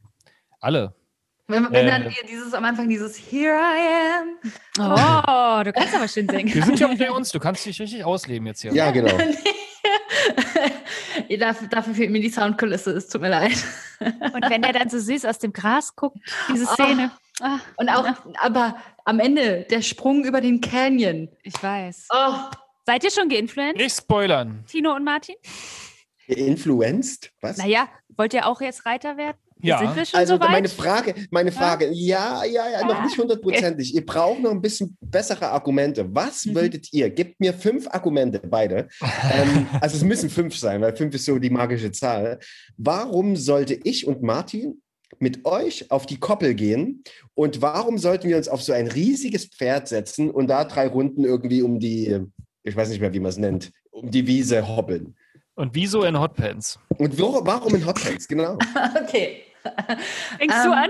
[0.60, 0.94] Alle.
[1.52, 4.38] Wenn, wenn äh, dann dieses am Anfang dieses Here I am.
[4.80, 6.54] Oh, du kannst aber schön singen.
[6.54, 8.74] Wir sind ja bei uns, du kannst dich richtig ausleben jetzt hier.
[8.74, 9.12] Ja, genau.
[11.38, 13.58] dafür, dafür, fehlt mir die Soundkulisse, es tut mir leid.
[14.00, 16.18] Und wenn er dann so süß aus dem Gras guckt,
[16.52, 16.74] diese oh.
[16.74, 17.12] Szene.
[17.42, 17.58] Oh.
[17.78, 18.06] Und auch,
[18.40, 21.30] aber am Ende, der Sprung über den Canyon.
[21.44, 22.08] Ich weiß.
[22.14, 22.36] Oh.
[22.86, 23.78] Seid ihr schon geinfluenced?
[23.78, 24.64] Nicht spoilern.
[24.68, 25.36] Tino und Martin?
[26.28, 27.32] Geinfluenced?
[27.42, 27.58] Was?
[27.58, 29.38] Naja, wollt ihr auch jetzt Reiter werden?
[29.62, 29.80] Ja.
[29.80, 33.18] Sind wir schon also so meine Frage, meine Frage, ja, ja, ja, ja noch nicht
[33.18, 33.94] hundertprozentig.
[33.94, 36.06] Ihr braucht noch ein bisschen bessere Argumente.
[36.14, 36.56] Was mhm.
[36.56, 37.10] wolltet ihr?
[37.10, 38.88] Gebt mir fünf Argumente, beide.
[39.02, 42.40] ähm, also es müssen fünf sein, weil fünf ist so die magische Zahl.
[42.78, 44.82] Warum sollte ich und Martin
[45.20, 47.04] mit euch auf die Koppel gehen
[47.36, 51.26] und warum sollten wir uns auf so ein riesiges Pferd setzen und da drei Runden
[51.26, 52.20] irgendwie um die,
[52.64, 55.16] ich weiß nicht mehr, wie man es nennt, um die Wiese hoppeln?
[55.56, 56.80] Und wieso in Hotpants?
[56.98, 58.58] Und wo, warum in Hotpants, genau.
[59.04, 59.44] okay.
[60.38, 60.90] Fängst ähm, du an?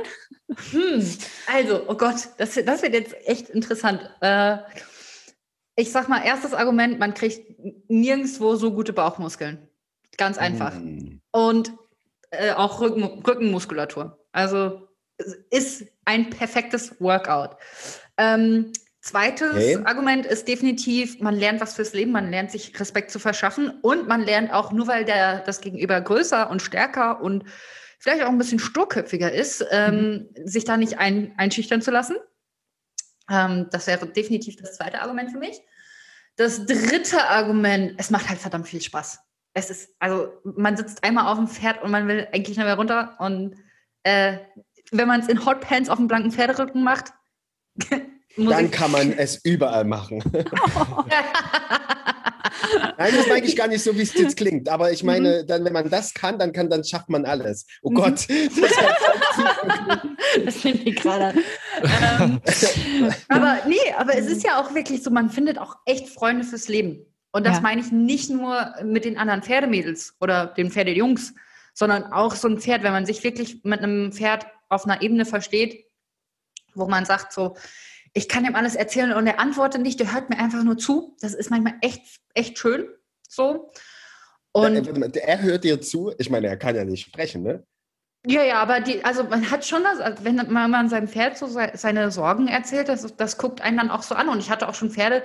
[0.71, 1.17] Hm,
[1.53, 4.09] also, oh Gott, das, das wird jetzt echt interessant.
[4.21, 4.57] Äh,
[5.75, 7.59] ich sag mal, erstes Argument, man kriegt
[7.89, 9.67] nirgendwo so gute Bauchmuskeln.
[10.17, 10.73] Ganz einfach.
[10.73, 11.19] Mm.
[11.31, 11.71] Und
[12.31, 14.19] äh, auch Rücken, Rückenmuskulatur.
[14.31, 14.87] Also
[15.49, 17.57] ist ein perfektes Workout.
[18.17, 19.79] Ähm, zweites okay.
[19.85, 24.07] Argument ist definitiv, man lernt was fürs Leben, man lernt sich Respekt zu verschaffen und
[24.07, 27.43] man lernt auch, nur weil der das Gegenüber größer und stärker und
[28.01, 30.47] vielleicht auch ein bisschen sturköpfiger ist, ähm, mhm.
[30.47, 32.15] sich da nicht ein, einschüchtern zu lassen.
[33.29, 35.61] Ähm, das wäre definitiv das zweite Argument für mich.
[36.35, 39.19] Das dritte Argument, es macht halt verdammt viel Spaß.
[39.53, 42.75] es ist, also man sitzt einmal auf dem Pferd und man will eigentlich nicht mehr
[42.75, 43.15] runter.
[43.19, 43.55] Und
[44.01, 44.39] äh,
[44.91, 47.13] wenn man es in Hotpants auf dem blanken Pferderücken macht,
[48.35, 50.23] dann kann man es überall machen.
[52.97, 54.69] Nein, das meine ich gar nicht so, wie es jetzt klingt.
[54.69, 55.47] Aber ich meine, mhm.
[55.47, 57.65] dann, wenn man das kann, dann kann, dann schafft man alles.
[57.81, 57.95] Oh mhm.
[57.95, 58.27] Gott.
[60.45, 61.33] das finde ich gerade.
[61.83, 62.41] ähm,
[63.27, 66.67] aber nee, aber es ist ja auch wirklich so, man findet auch echt Freunde fürs
[66.67, 67.05] Leben.
[67.31, 67.61] Und das ja.
[67.61, 71.33] meine ich nicht nur mit den anderen Pferdemädels oder den Pferdejungs,
[71.73, 75.25] sondern auch so ein Pferd, wenn man sich wirklich mit einem Pferd auf einer Ebene
[75.25, 75.85] versteht,
[76.73, 77.55] wo man sagt so,
[78.13, 81.15] ich kann ihm alles erzählen und er antwortet nicht, der hört mir einfach nur zu.
[81.21, 82.87] Das ist manchmal echt, echt schön
[83.27, 83.71] so.
[84.51, 86.13] Und er hört dir zu.
[86.17, 87.63] Ich meine, er kann ja nicht sprechen, ne?
[88.27, 91.47] Ja, ja, aber die, also man hat schon das, also wenn man seinem Pferd so
[91.47, 94.29] seine Sorgen erzählt, das, das guckt einen dann auch so an.
[94.29, 95.23] Und ich hatte auch schon Pferde,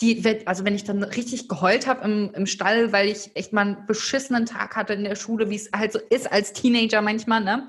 [0.00, 3.62] die, also wenn ich dann richtig geheult habe im, im Stall, weil ich echt mal
[3.62, 7.40] einen beschissenen Tag hatte in der Schule, wie es halt so ist als Teenager manchmal,
[7.40, 7.66] ne?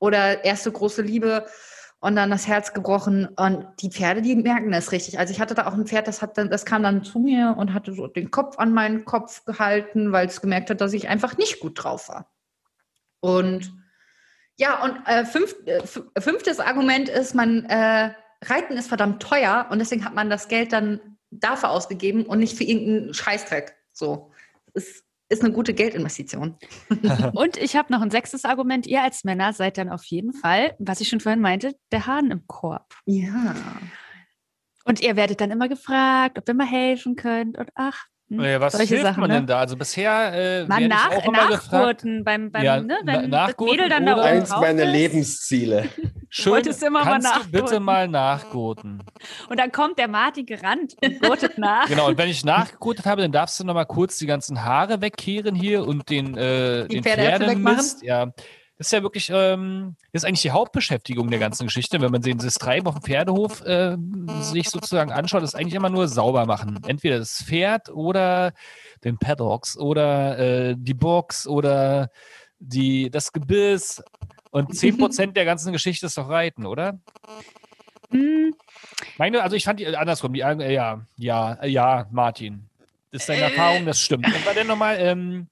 [0.00, 1.46] Oder erste große Liebe
[2.00, 3.26] und dann das Herz gebrochen.
[3.26, 5.18] Und die Pferde, die merken das richtig.
[5.18, 7.54] Also ich hatte da auch ein Pferd, das hat dann, das kam dann zu mir
[7.58, 11.08] und hatte so den Kopf an meinen Kopf gehalten, weil es gemerkt hat, dass ich
[11.08, 12.30] einfach nicht gut drauf war.
[13.20, 13.72] Und
[14.56, 15.82] ja, und äh, fünf, äh,
[16.20, 18.12] fünftes Argument ist, man äh,
[18.44, 22.56] Reiten ist verdammt teuer und deswegen hat man das Geld dann dafür ausgegeben und nicht
[22.56, 23.74] für irgendeinen Scheißdreck.
[23.92, 24.30] So.
[24.74, 26.56] Ist, ist eine gute Geldinvestition.
[27.32, 28.86] und ich habe noch ein sechstes Argument.
[28.86, 32.30] Ihr als Männer seid dann auf jeden Fall, was ich schon vorhin meinte, der Hahn
[32.30, 32.94] im Korb.
[33.06, 33.54] Ja.
[34.84, 37.58] Und ihr werdet dann immer gefragt, ob ihr mal helfen könnt.
[37.58, 39.36] Und ach, hm, ja, was hilft Sachen, man ne?
[39.36, 39.60] denn da?
[39.60, 43.78] Also bisher äh, mal nach, ich auch immer nachgurten beim, beim ja, ne, wenn nachgurten
[43.78, 45.88] das Mädel dann da oben Eins meiner Lebensziele.
[46.38, 49.02] Schön, immer kannst mal du bitte mal nachgurten.
[49.48, 51.86] Und dann kommt der Martin gerannt und gurtet nach.
[51.88, 55.00] Genau, und wenn ich nachgegurtet habe, dann darfst du noch mal kurz die ganzen Haare
[55.00, 58.02] wegkehren hier und den, äh, den Pferdemist.
[58.02, 58.26] Ja,
[58.76, 62.02] das ist ja wirklich, ähm, das ist eigentlich die Hauptbeschäftigung der ganzen Geschichte.
[62.02, 63.96] Wenn man den Treiben auf dem Pferdehof äh,
[64.40, 66.80] sich sozusagen anschaut, ist eigentlich immer nur sauber machen.
[66.86, 68.52] Entweder das Pferd oder
[69.04, 72.10] den Paddocks oder äh, die Box oder
[72.58, 74.02] die, das Gebiss.
[74.50, 76.98] Und 10% der ganzen Geschichte ist doch Reiten, oder?
[78.10, 78.54] Hm.
[79.18, 82.68] Meine, also ich fand die andersrum, die, äh, ja, ja, ja, Martin.
[83.10, 83.44] Das ist deine äh.
[83.44, 84.26] Erfahrung, das stimmt.
[84.26, 85.48] Und war denn nochmal, ähm,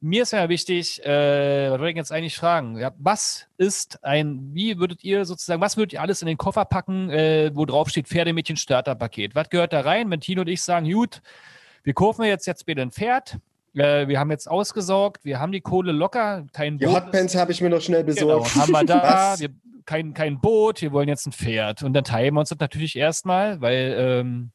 [0.00, 2.78] mir ist ja wichtig, äh, was wollte ich jetzt eigentlich fragen?
[2.78, 6.64] Ja, was ist ein, wie würdet ihr sozusagen, was würdet ihr alles in den Koffer
[6.64, 9.34] packen, äh, wo drauf steht Pferdemädchen Starterpaket?
[9.34, 11.20] Was gehört da rein, wenn Tino und ich sagen, gut,
[11.82, 13.38] wir kaufen jetzt jetzt bitte ein Pferd,
[13.78, 16.94] äh, wir haben jetzt ausgesorgt, wir haben die Kohle locker, kein Die Boot.
[16.94, 18.52] Hotpants habe ich mir noch schnell besorgt.
[18.52, 19.50] Genau, haben wir da, wir,
[19.84, 21.82] kein, kein Boot, wir wollen jetzt ein Pferd.
[21.82, 24.50] Und dann teilen wir uns das natürlich erstmal, weil ähm,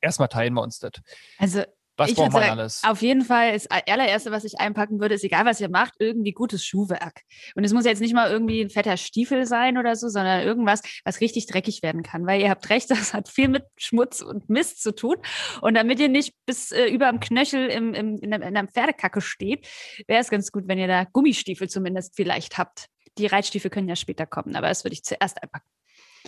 [0.00, 0.92] erstmal teilen wir uns das.
[1.38, 1.62] Also
[1.96, 2.82] was ich braucht man sagen, alles?
[2.84, 6.32] Auf jeden Fall ist allererste, was ich einpacken würde, ist egal, was ihr macht, irgendwie
[6.32, 7.22] gutes Schuhwerk.
[7.54, 10.82] Und es muss jetzt nicht mal irgendwie ein fetter Stiefel sein oder so, sondern irgendwas,
[11.04, 12.26] was richtig dreckig werden kann.
[12.26, 15.16] Weil ihr habt recht, das hat viel mit Schmutz und Mist zu tun.
[15.62, 18.68] Und damit ihr nicht bis äh, über am Knöchel im, im, in, einer, in einer
[18.68, 19.66] Pferdekacke steht,
[20.06, 22.86] wäre es ganz gut, wenn ihr da Gummistiefel zumindest vielleicht habt.
[23.18, 25.66] Die Reitstiefel können ja später kommen, aber das würde ich zuerst einpacken.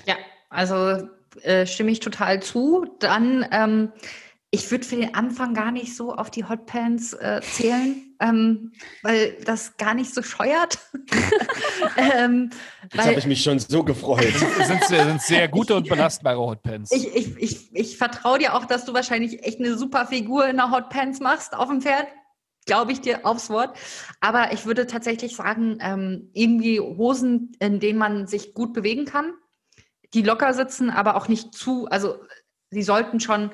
[0.06, 0.16] Ja,
[0.48, 1.08] also
[1.42, 2.86] äh, stimme ich total zu.
[3.00, 3.92] Dann ähm,
[4.50, 8.72] ich würde für den Anfang gar nicht so auf die Hotpants äh, zählen, ähm,
[9.02, 10.78] weil das gar nicht so scheuert.
[11.96, 12.50] ähm,
[12.90, 14.32] Jetzt habe ich mich schon so gefreut.
[14.66, 16.92] Sind, sind sehr gute und belastbare Hotpants.
[16.92, 20.56] Ich, ich, ich, ich vertraue dir auch, dass du wahrscheinlich echt eine super Figur in
[20.56, 22.06] der Hotpants machst auf dem Pferd.
[22.64, 23.76] Glaube ich dir aufs Wort.
[24.20, 29.34] Aber ich würde tatsächlich sagen, ähm, irgendwie Hosen, in denen man sich gut bewegen kann,
[30.14, 32.16] die locker sitzen, aber auch nicht zu, also
[32.70, 33.50] sie sollten schon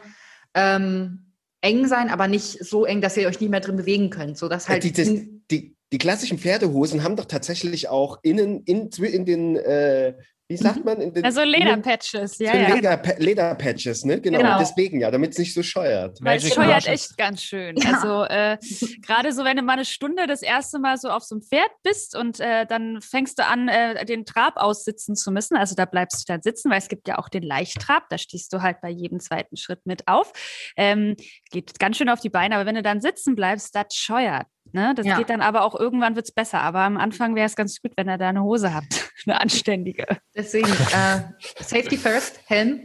[0.55, 4.39] ähm, eng sein, aber nicht so eng, dass ihr euch nicht mehr drin bewegen könnt.
[4.39, 5.09] So dass halt die, das,
[5.51, 10.15] die, die klassischen Pferdehosen haben doch tatsächlich auch innen in, in den äh,
[10.55, 10.85] wie sagt mhm.
[10.85, 11.01] man?
[11.01, 12.55] In den, also Lederpatches, ja.
[12.55, 12.75] ja.
[12.75, 14.21] Leder, Lederpatches, ne?
[14.21, 14.39] Genau.
[14.39, 14.59] genau.
[14.59, 16.19] Deswegen ja, damit es nicht so scheuert.
[16.21, 17.77] Weil es scheuert echt ganz schön.
[17.77, 17.95] Ja.
[17.95, 18.57] Also äh,
[19.03, 21.71] gerade so, wenn du mal eine Stunde das erste Mal so auf so einem Pferd
[21.83, 25.57] bist und äh, dann fängst du an, äh, den Trab aussitzen zu müssen.
[25.57, 28.09] Also da bleibst du dann sitzen, weil es gibt ja auch den Leichttrab.
[28.11, 30.33] Da stehst du halt bei jedem zweiten Schritt mit auf.
[30.77, 31.17] Ähm,
[31.51, 34.47] geht ganz schön auf die Beine, aber wenn du dann sitzen bleibst, das scheuert.
[34.75, 34.93] Ne?
[34.97, 35.17] Das ja.
[35.17, 36.61] geht dann aber auch irgendwann wird es besser.
[36.61, 40.07] Aber am Anfang wäre es ganz gut, wenn ihr da eine Hose habt, eine anständige.
[40.35, 41.21] Deswegen äh,
[41.63, 42.81] Safety first, Helm.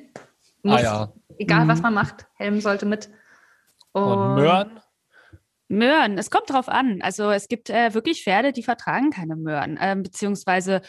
[0.62, 1.14] Muss, ah, ja.
[1.40, 1.70] Egal mhm.
[1.70, 3.10] was man macht, Helm sollte mit.
[3.92, 4.80] Und, Und Möhren?
[5.68, 7.02] Möhren, es kommt drauf an.
[7.02, 10.82] Also es gibt äh, wirklich Pferde, die vertragen keine Möhren, äh, beziehungsweise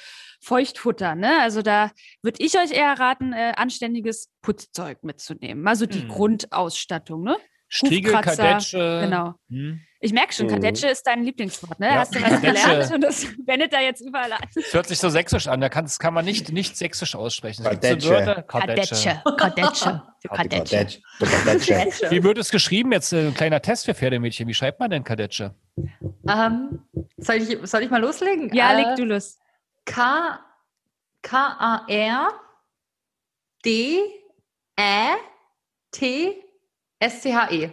[0.42, 1.14] Feuchtfutter.
[1.14, 1.40] Ne?
[1.40, 1.90] Also da
[2.22, 5.66] würde ich euch eher raten, äh, anständiges Putzzeug mitzunehmen.
[5.66, 6.08] Also die mhm.
[6.08, 7.22] Grundausstattung.
[7.22, 7.36] Ne?
[7.68, 9.00] Striegel, Kadetsche.
[9.04, 9.34] Genau.
[9.48, 9.80] Hm.
[10.02, 10.50] Ich merke schon, Mhm.
[10.52, 11.88] Kadetsche ist dein Lieblingswort, ne?
[11.88, 11.94] Ja.
[11.96, 12.62] Hast du was Kadetsche.
[12.68, 14.38] gelernt und das wendet da jetzt überall an.
[14.54, 15.60] Das hört sich so sächsisch an.
[15.60, 17.66] Da kann, das kann man nicht, nicht sächsisch aussprechen.
[17.66, 18.10] Es gibt so
[18.48, 19.22] Kadetsche.
[19.36, 20.02] Kadetsche.
[20.26, 21.02] Kadetsche.
[21.18, 22.10] Kadetsche.
[22.10, 22.92] Wie wird es geschrieben?
[22.92, 24.48] Jetzt äh, ein kleiner Test für Pferdemädchen.
[24.48, 25.54] Wie schreibt man denn Kadetsche?
[26.28, 26.82] Ähm,
[27.18, 28.54] soll, ich, soll ich mal loslegen?
[28.54, 29.38] Ja, Äh, leg du los.
[29.84, 30.38] K
[31.22, 32.28] K A R
[33.62, 33.98] D
[34.78, 35.08] Ä
[35.90, 36.42] T
[36.98, 37.70] S C H E.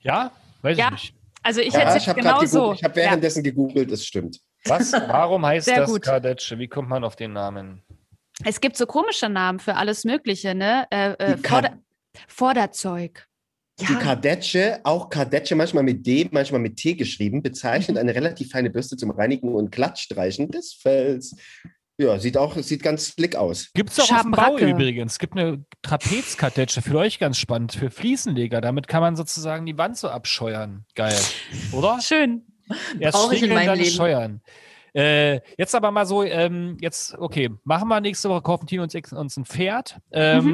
[0.00, 0.32] Ja?
[0.62, 0.86] Weiß Ja.
[0.86, 1.14] ich nicht.
[1.42, 2.58] Also ich hätte Ja, es ich jetzt habe genau so.
[2.60, 4.40] gegoogelt, ich habe währenddessen gegoogelt, es stimmt.
[4.66, 4.92] Was?
[4.92, 6.02] Warum heißt Sehr das gut.
[6.02, 6.58] Kadetsche?
[6.58, 7.82] Wie kommt man auf den Namen?
[8.44, 10.86] Es gibt so komische Namen für alles Mögliche, ne?
[10.90, 11.78] Äh, äh, Die Vorder
[12.28, 13.26] Vorderzeug.
[13.80, 18.00] Die Kadetsche, auch Kadetsche, manchmal mit D, manchmal mit T geschrieben, bezeichnet Mhm.
[18.00, 21.34] eine relativ feine Bürste zum Reinigen und Glattstreichen des Fells.
[22.00, 23.72] Ja, sieht auch, sieht ganz slick aus.
[23.74, 25.12] Gibt es auch auf dem Bau übrigens.
[25.12, 28.62] Es gibt eine Trapezkadetsche, für euch ganz spannend, für Fliesenleger.
[28.62, 30.86] Damit kann man sozusagen die Wand so abscheuern.
[30.94, 31.20] Geil,
[31.72, 32.00] oder?
[32.00, 32.46] Schön.
[32.98, 33.90] Erst Brauche ich in meinem dann Leben.
[33.90, 34.40] scheuern.
[34.94, 38.94] Äh, jetzt aber mal so, ähm, jetzt, okay, machen wir nächste Woche, kaufen Tino uns,
[38.94, 39.98] uns ein Pferd.
[40.10, 40.46] Ähm,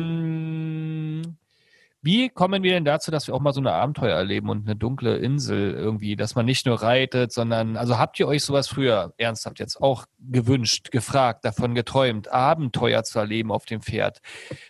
[2.06, 4.76] Wie kommen wir denn dazu, dass wir auch mal so eine Abenteuer erleben und eine
[4.76, 9.12] dunkle Insel irgendwie, dass man nicht nur reitet, sondern, also habt ihr euch sowas früher
[9.16, 14.20] ernsthaft jetzt auch gewünscht, gefragt, davon geträumt, Abenteuer zu erleben auf dem Pferd?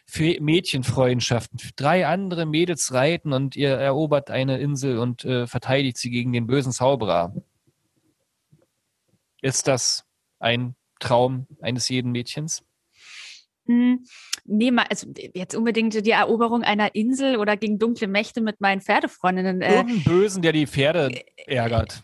[0.06, 6.08] Fe Mädchenfreundschaften, drei andere Mädels reiten und ihr erobert eine Insel und äh, verteidigt sie
[6.08, 7.34] gegen den bösen Zauberer.
[9.42, 10.06] Ist das
[10.38, 12.64] ein Traum eines jeden Mädchens?
[13.66, 14.04] Hm,
[14.44, 19.60] nee, also jetzt unbedingt die Eroberung einer Insel oder gegen dunkle Mächte mit meinen Pferdefreundinnen.
[19.60, 21.10] Äh, Irgendeinen Bösen, der die Pferde
[21.46, 22.02] ärgert.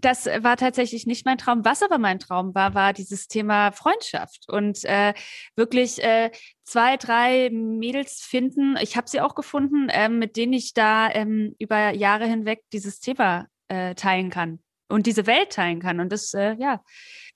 [0.00, 1.64] das war tatsächlich nicht mein Traum.
[1.64, 5.14] Was aber mein Traum war, war dieses Thema Freundschaft und äh,
[5.56, 6.30] wirklich äh,
[6.64, 8.76] zwei, drei Mädels finden.
[8.80, 13.00] Ich habe sie auch gefunden, ähm, mit denen ich da ähm, über Jahre hinweg dieses
[13.00, 16.00] Thema äh, teilen kann und diese Welt teilen kann.
[16.00, 16.82] Und das, äh, ja,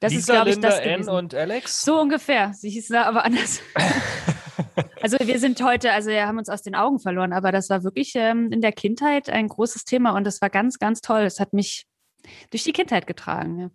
[0.01, 1.09] das ist, Lisa, glaube ich, Linda, das gewesen.
[1.11, 1.83] und Alex?
[1.83, 2.53] So ungefähr.
[2.53, 3.61] Sie hieß da aber anders.
[5.03, 7.85] also wir sind heute, also wir haben uns aus den Augen verloren, aber das war
[7.85, 11.23] wirklich ähm, in der Kindheit ein großes Thema und das war ganz, ganz toll.
[11.23, 11.87] Es hat mich
[12.51, 13.61] durch die Kindheit getragen.
[13.61, 13.71] Ja.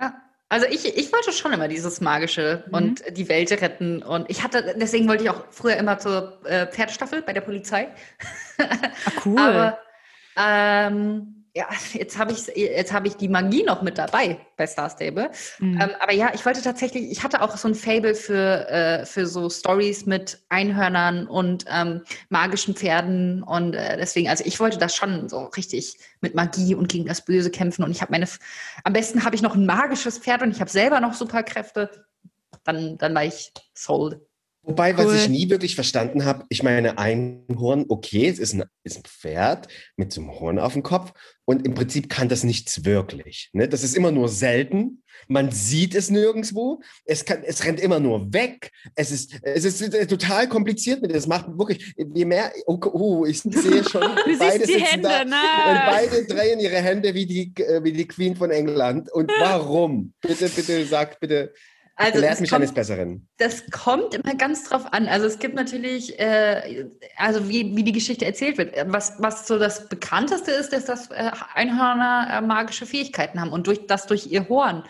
[0.00, 0.14] Ja.
[0.50, 2.74] Also ich, ich wollte schon immer dieses Magische Mhm.
[2.74, 4.02] und die Welt retten.
[4.02, 7.88] Und ich hatte, deswegen wollte ich auch früher immer zur äh, Pferdestaffel bei der Polizei.
[8.58, 8.78] Ah,
[9.26, 9.38] cool.
[9.38, 9.78] Aber
[10.38, 14.88] ähm, ja, jetzt habe ich, jetzt habe ich die Magie noch mit dabei bei Star
[14.88, 15.32] Stable.
[15.58, 15.80] Mhm.
[15.80, 19.26] Ähm, aber ja, ich wollte tatsächlich, ich hatte auch so ein Fable für, äh, für
[19.26, 23.42] so Stories mit Einhörnern und ähm, magischen Pferden.
[23.42, 27.24] Und äh, deswegen, also ich wollte das schon so richtig mit Magie und gegen das
[27.24, 27.82] Böse kämpfen.
[27.82, 28.28] Und ich habe meine,
[28.84, 32.06] am besten habe ich noch ein magisches Pferd und ich habe selber noch Superkräfte.
[32.62, 34.20] Dann, dann war ich sold.
[34.68, 35.06] Wobei, Cool.
[35.06, 39.02] was ich nie wirklich verstanden habe, ich meine, Einhorn, okay, es ist ein, ist ein
[39.04, 39.66] Pferd
[39.96, 41.14] mit so einem Horn auf dem Kopf
[41.46, 43.48] und im Prinzip kann das nichts wirklich.
[43.54, 43.66] Ne?
[43.66, 45.02] Das ist immer nur selten.
[45.26, 46.82] Man sieht es nirgendwo.
[47.06, 48.70] Es, kann, es rennt immer nur weg.
[48.94, 51.12] Es ist, es ist äh, total kompliziert mit.
[51.12, 54.84] Es macht wirklich, je mehr, oh, oh ich sehe schon, Du siehst beide die sitzen
[54.84, 59.10] Hände, da und beide drehen ihre Hände wie die, äh, wie die Queen von England.
[59.10, 60.12] Und warum?
[60.20, 61.54] Bitte, bitte, sag, bitte,
[61.98, 63.28] Also lehrt mich kommt- eines Besseren.
[63.38, 65.08] Das kommt immer ganz drauf an.
[65.08, 66.86] Also es gibt natürlich, äh,
[67.16, 68.74] also wie, wie die Geschichte erzählt wird.
[68.86, 73.66] Was, was so das Bekannteste ist, ist, dass äh, Einhörner äh, magische Fähigkeiten haben und
[73.66, 74.84] durch das durch ihr Horn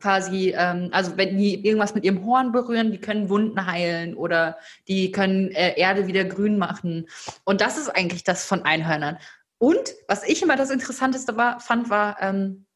[0.00, 4.58] quasi, ähm, also wenn die irgendwas mit ihrem Horn berühren, die können Wunden heilen oder
[4.88, 7.08] die können äh, Erde wieder grün machen.
[7.44, 9.18] Und das ist eigentlich das von Einhörnern.
[9.58, 12.66] Und was ich immer das Interessanteste war, fand, war, ähm,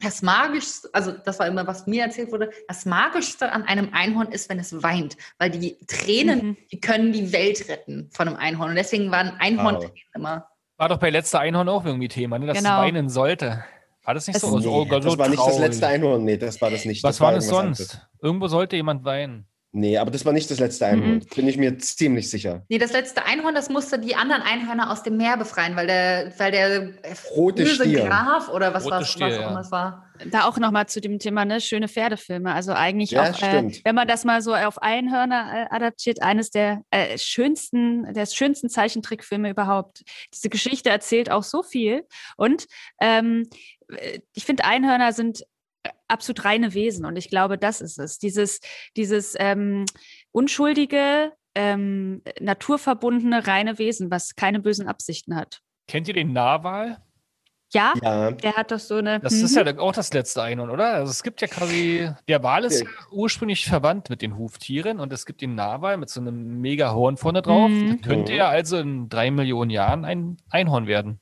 [0.00, 4.30] das Magischste, also das war immer, was mir erzählt wurde, das Magischste an einem Einhorn
[4.30, 6.56] ist, wenn es weint, weil die Tränen, Mhm.
[6.70, 8.70] die können die Welt retten von einem Einhorn.
[8.70, 10.46] Und deswegen waren Einhorn immer.
[10.76, 12.46] War doch bei letzter Einhorn auch irgendwie Thema, ne?
[12.46, 12.78] dass Genau.
[12.80, 13.64] es weinen sollte.
[14.04, 14.54] War das nicht Das- so?
[14.56, 15.60] Also, oh Nee, Gott, so das war nicht das traurig.
[15.60, 16.24] letzte Einhorn.
[16.24, 17.02] Nee, das war das nicht.
[17.02, 17.90] Was das war das irgendwas sonst?
[17.94, 18.08] anderes.
[18.22, 19.46] Irgendwo sollte jemand weinen.
[19.72, 21.16] Nee, aber das war nicht das letzte Einhorn.
[21.16, 21.26] Mhm.
[21.34, 22.64] Bin ich mir ziemlich sicher.
[22.70, 26.32] Nee, das letzte Einhorn, das musste die anderen Einhörner aus dem Meer befreien, weil der,
[26.38, 26.94] weil der
[27.36, 28.06] Rote böse Stier.
[28.06, 29.50] Graf oder was, Rote was, Stier, was auch ja.
[29.50, 30.04] immer es war.
[30.30, 32.52] Da auch nochmal zu dem Thema, ne, schöne Pferdefilme.
[32.52, 36.50] Also eigentlich Ja, auch, äh, wenn man das mal so auf Einhörner äh, adaptiert, eines
[36.50, 40.02] der äh, schönsten, der schönsten Zeichentrickfilme überhaupt.
[40.34, 42.04] Diese Geschichte erzählt auch so viel.
[42.38, 42.66] Und
[43.00, 43.48] ähm,
[43.94, 45.44] äh, ich finde, Einhörner sind
[46.08, 48.18] absolut reine Wesen und ich glaube, das ist es.
[48.18, 48.60] Dieses,
[48.96, 49.84] dieses ähm,
[50.32, 55.60] unschuldige, ähm, naturverbundene, reine Wesen, was keine bösen Absichten hat.
[55.88, 56.98] Kennt ihr den Narwal?
[57.70, 58.30] Ja, Ja.
[58.30, 59.20] der hat doch so eine.
[59.20, 59.66] Das ist Mhm.
[59.66, 60.86] ja auch das letzte Einhorn, oder?
[60.94, 65.12] Also es gibt ja quasi, der Wal ist ja ursprünglich verwandt mit den Huftieren und
[65.12, 67.68] es gibt den Narwal mit so einem mega Horn vorne drauf.
[67.68, 68.00] Mhm.
[68.00, 68.38] Könnte Mhm.
[68.38, 71.20] ja also in drei Millionen Jahren ein Einhorn werden.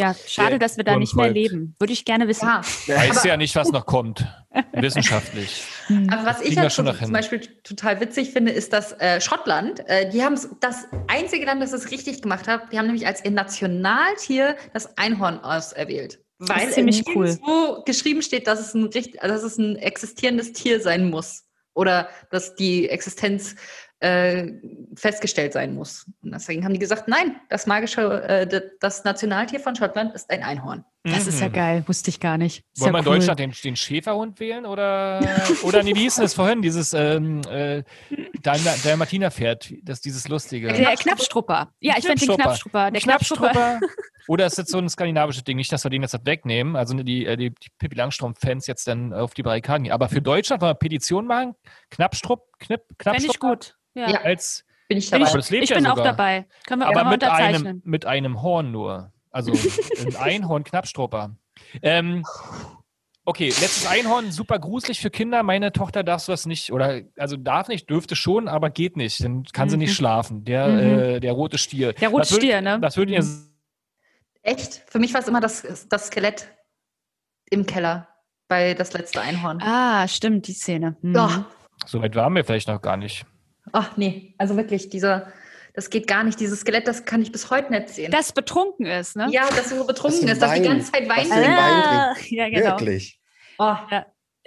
[0.00, 1.76] Ja, schade, dass wir da nicht mehr leben.
[1.78, 2.46] Würde ich gerne wissen.
[2.46, 4.26] Ja, Weiß ja nicht, was noch kommt.
[4.72, 5.64] Wissenschaftlich.
[6.08, 8.92] aber was ich kriegen wir halt schon zum, zum Beispiel total witzig finde, ist, dass
[8.98, 12.86] äh, Schottland, äh, die haben das einzige Land, das es richtig gemacht hat, die haben
[12.86, 16.18] nämlich als ihr Nationaltier das Einhorn auserwählt.
[16.38, 17.38] Weil ist ziemlich cool.
[17.42, 21.44] wo geschrieben steht, dass es, ein, dass es ein existierendes Tier sein muss.
[21.74, 23.54] Oder dass die Existenz
[24.00, 24.52] äh,
[24.94, 26.06] festgestellt sein muss.
[26.22, 30.42] Und deswegen haben die gesagt, nein, das magische, äh, das Nationaltier von Schottland ist ein
[30.42, 30.84] Einhorn.
[31.02, 31.52] Das ist ja Mhm.
[31.52, 32.62] geil, wusste ich gar nicht.
[32.74, 33.14] Ist Wollen ja wir in cool.
[33.16, 35.20] Deutschland den, den Schäferhund wählen oder,
[35.62, 37.82] oder nee, wie hieß denn das vorhin, dieses ähm, äh,
[38.42, 40.72] Dalma- Dalmatiner-Pferd, das dieses lustige.
[40.72, 41.72] Der Knappstrupper.
[41.80, 42.90] Ja, ich finde den Knappstrupper.
[42.90, 43.50] Der Knappstrupper.
[43.50, 43.80] Knappstrupper.
[44.28, 45.56] Oder ist jetzt so ein skandinavisches Ding?
[45.56, 46.76] Nicht, dass wir den jetzt wegnehmen.
[46.76, 49.92] Also die, äh, die, die Pippi Langstrumpf-Fans jetzt dann auf die Barrikaden gehen.
[49.92, 51.54] Aber für Deutschland wollen wir Petition machen.
[51.90, 53.76] Knappstrupp, Knipp, Fände ich Knappstrupper gut.
[53.94, 54.10] Ja.
[54.10, 54.20] Ja.
[54.20, 55.38] als Bin ich Bin dabei.
[55.38, 56.04] Ich ja bin auch sogar.
[56.12, 56.46] dabei.
[56.66, 57.82] Können wir auch aber mal mit einem, unterzeichnen.
[57.84, 59.12] mit einem Horn nur.
[59.30, 61.36] Also ein Einhorn Knappstrupper.
[61.82, 62.24] Ähm,
[63.24, 65.42] okay, letztes Einhorn, super gruselig für Kinder.
[65.42, 69.22] Meine Tochter darf sowas nicht, oder also darf nicht, dürfte schon, aber geht nicht.
[69.22, 69.94] Dann kann sie nicht Mhm.
[69.94, 70.44] schlafen.
[70.44, 70.78] Der, Mhm.
[70.98, 71.92] äh, der rote Stier.
[71.92, 72.78] Der rote würd- Stier, ne?
[72.80, 73.24] Was würdet ihr
[74.42, 74.82] Echt?
[74.88, 76.48] Für mich war es immer das, das Skelett
[77.50, 78.08] im Keller
[78.48, 79.60] bei das letzte Einhorn.
[79.62, 80.96] Ah, stimmt, die Szene.
[81.02, 81.14] Mhm.
[81.14, 81.44] Ja.
[81.86, 83.26] So weit waren wir vielleicht noch gar nicht.
[83.72, 85.30] Ach nee, also wirklich, dieser,
[85.74, 86.40] das geht gar nicht.
[86.40, 88.10] Dieses Skelett, das kann ich bis heute nicht sehen.
[88.10, 89.28] Das betrunken ist, ne?
[89.30, 92.70] ja, dass so betrunken Das ist, dass die ganze Zeit Das Wein Ah, ja, genau.
[92.70, 93.20] Wirklich.
[93.58, 93.74] Oh,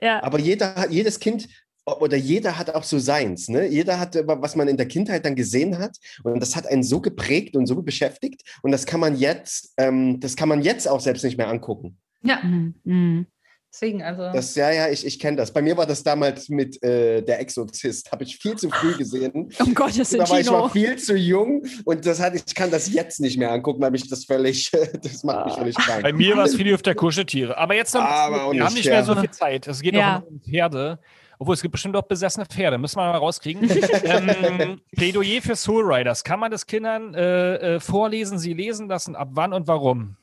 [0.01, 0.21] Ja.
[0.23, 1.47] Aber jeder hat, jedes Kind
[1.85, 3.49] oder jeder hat auch so seins.
[3.49, 3.67] Ne?
[3.67, 5.97] Jeder hat, äh, was man in der Kindheit dann gesehen hat.
[6.23, 8.41] Und das hat einen so geprägt und so beschäftigt.
[8.61, 11.97] Und das kann man jetzt, ähm, das kann man jetzt auch selbst nicht mehr angucken.
[12.21, 13.27] ja, Mhm.
[13.73, 14.31] Deswegen, also.
[14.31, 15.51] Das, ja, ja, ich, ich kenne das.
[15.51, 18.11] Bei mir war das damals mit äh, Der Exorzist.
[18.11, 19.51] Habe ich viel zu früh gesehen.
[19.59, 22.93] Um Gottes Da war ich mal viel zu jung und das hat, ich kann das
[22.93, 24.69] jetzt nicht mehr angucken, weil mich das völlig,
[25.03, 26.03] das macht mich völlig krank.
[26.03, 27.57] Bei mir war es viel auf der Kuscheltiere.
[27.57, 29.03] Aber jetzt noch, Aber auch wir haben nicht, nicht mehr ja.
[29.03, 29.67] so viel Zeit.
[29.67, 30.19] Es geht Ja.
[30.19, 30.99] noch um Pferde.
[31.39, 32.77] Obwohl, es gibt bestimmt auch besessene Pferde.
[32.77, 33.67] Müssen wir mal rauskriegen.
[34.03, 36.23] ähm, Plädoyer für Soul Riders.
[36.23, 39.15] Kann man das Kindern äh, äh, vorlesen, sie lesen lassen?
[39.15, 40.15] Ab wann und warum?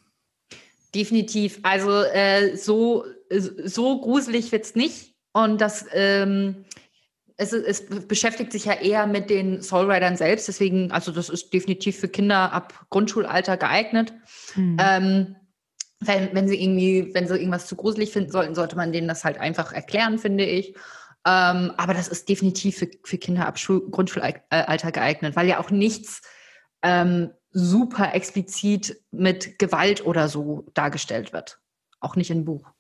[0.95, 1.59] Definitiv.
[1.63, 5.15] Also äh, so, so gruselig wird es nicht.
[5.33, 6.65] Und das ähm,
[7.41, 10.47] es, es beschäftigt sich ja eher mit den Soulridern selbst.
[10.47, 14.13] Deswegen, also das ist definitiv für Kinder ab Grundschulalter geeignet.
[14.57, 14.77] Mhm.
[14.79, 15.37] Ähm,
[16.01, 19.25] wenn, wenn sie irgendwie, wenn sie irgendwas zu gruselig finden sollten, sollte man denen das
[19.25, 20.75] halt einfach erklären, finde ich.
[21.27, 25.71] Ähm, aber das ist definitiv für, für Kinder ab Schul Grundschulalter geeignet, weil ja auch
[25.71, 26.21] nichts
[26.83, 31.59] ähm, super explizit mit Gewalt oder so dargestellt wird.
[32.01, 32.71] Auch nicht im Buch.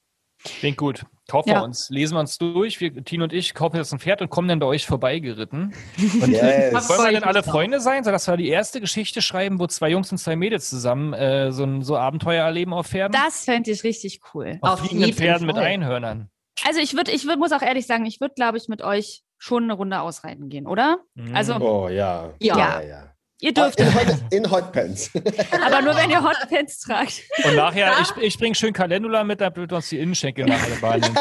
[0.42, 1.04] Klingt gut.
[1.28, 1.60] Kaufen Ja.
[1.60, 2.80] wir uns, lesen wir uns durch.
[2.80, 5.72] Wir, Tino und ich kaufen jetzt ein Pferd und kommen dann bei euch vorbeigeritten.
[6.22, 6.74] Und Yes.
[6.74, 7.42] Was- wollen wir denn alle.
[7.42, 11.12] Freunde sein, sodass wir die erste Geschichte schreiben, wo zwei Jungs und zwei Mädels zusammen
[11.12, 13.12] äh, so ein so Abenteuer erleben auf Pferden?
[13.12, 14.58] Das fände ich richtig cool.
[14.62, 15.56] auf, auf fliegenden Pferden mit.
[15.56, 16.30] Einhörnern.
[16.66, 19.22] Also ich würde, ich würd, muss auch ehrlich sagen, ich würde, glaube ich, mit euch
[19.38, 20.98] schon eine Runde ausreiten gehen, oder?
[21.14, 21.34] Mhm.
[21.36, 22.30] Also- Oh ja.
[22.40, 22.80] Ja.
[22.80, 23.09] ja.
[23.40, 25.10] Ihr dürft, In, Hot, in Hotpants.
[25.66, 27.22] aber nur wenn ihr Hotpants tragt.
[27.42, 31.14] Und nachher, ich, ich bringe schön Calendula mit, damit wir uns die Innenschenkel nachher behandeln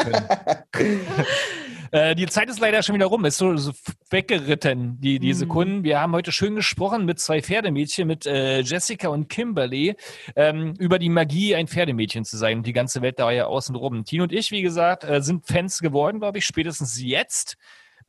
[0.74, 1.00] können.
[1.92, 3.72] äh, die Zeit ist leider schon wieder rum, ist so, so
[4.10, 5.38] weggeritten, die, die Mhm.
[5.38, 5.84] Sekunden.
[5.84, 9.96] Wir haben heute schön gesprochen mit zwei Pferdemädchen, mit äh, Jessica und Kimberly,
[10.36, 12.58] ähm, über die Magie, ein Pferdemädchen zu sein.
[12.58, 14.04] Und die ganze Welt da war ja außen rum.
[14.04, 17.56] Tino und ich, wie gesagt, äh, sind Fans geworden, glaube ich, spätestens jetzt.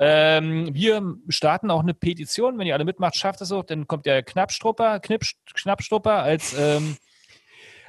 [0.04, 2.58] Ähm, wir starten auch eine Petition.
[2.58, 3.64] Wenn ihr alle mitmacht, schafft es auch.
[3.64, 5.22] Dann kommt der Knappstrupper, Knipp,
[5.54, 6.98] Knappstrupper als, ähm,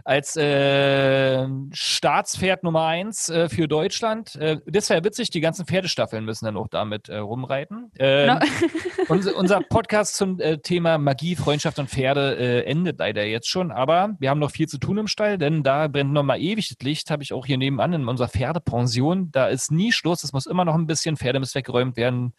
[0.04, 4.36] als äh, Staatspferd Nummer eins äh, für Deutschland.
[4.36, 7.90] Äh, das wäre witzig, die ganzen Pferdestaffeln müssen dann auch damit äh, rumreiten.
[7.98, 8.38] Ähm,
[9.08, 13.70] unser, unser Podcast zum äh, Thema Magie, Freundschaft und Pferde äh, endet leider jetzt schon,
[13.70, 16.68] aber wir haben noch viel zu tun im Stall, denn da brennt noch mal ewig
[16.68, 19.30] das Licht, habe ich auch hier nebenan in unserer Pferdepension.
[19.32, 22.34] Da ist nie Schluss, es muss immer noch ein bisschen, Pferde müssen weggeräumt werden.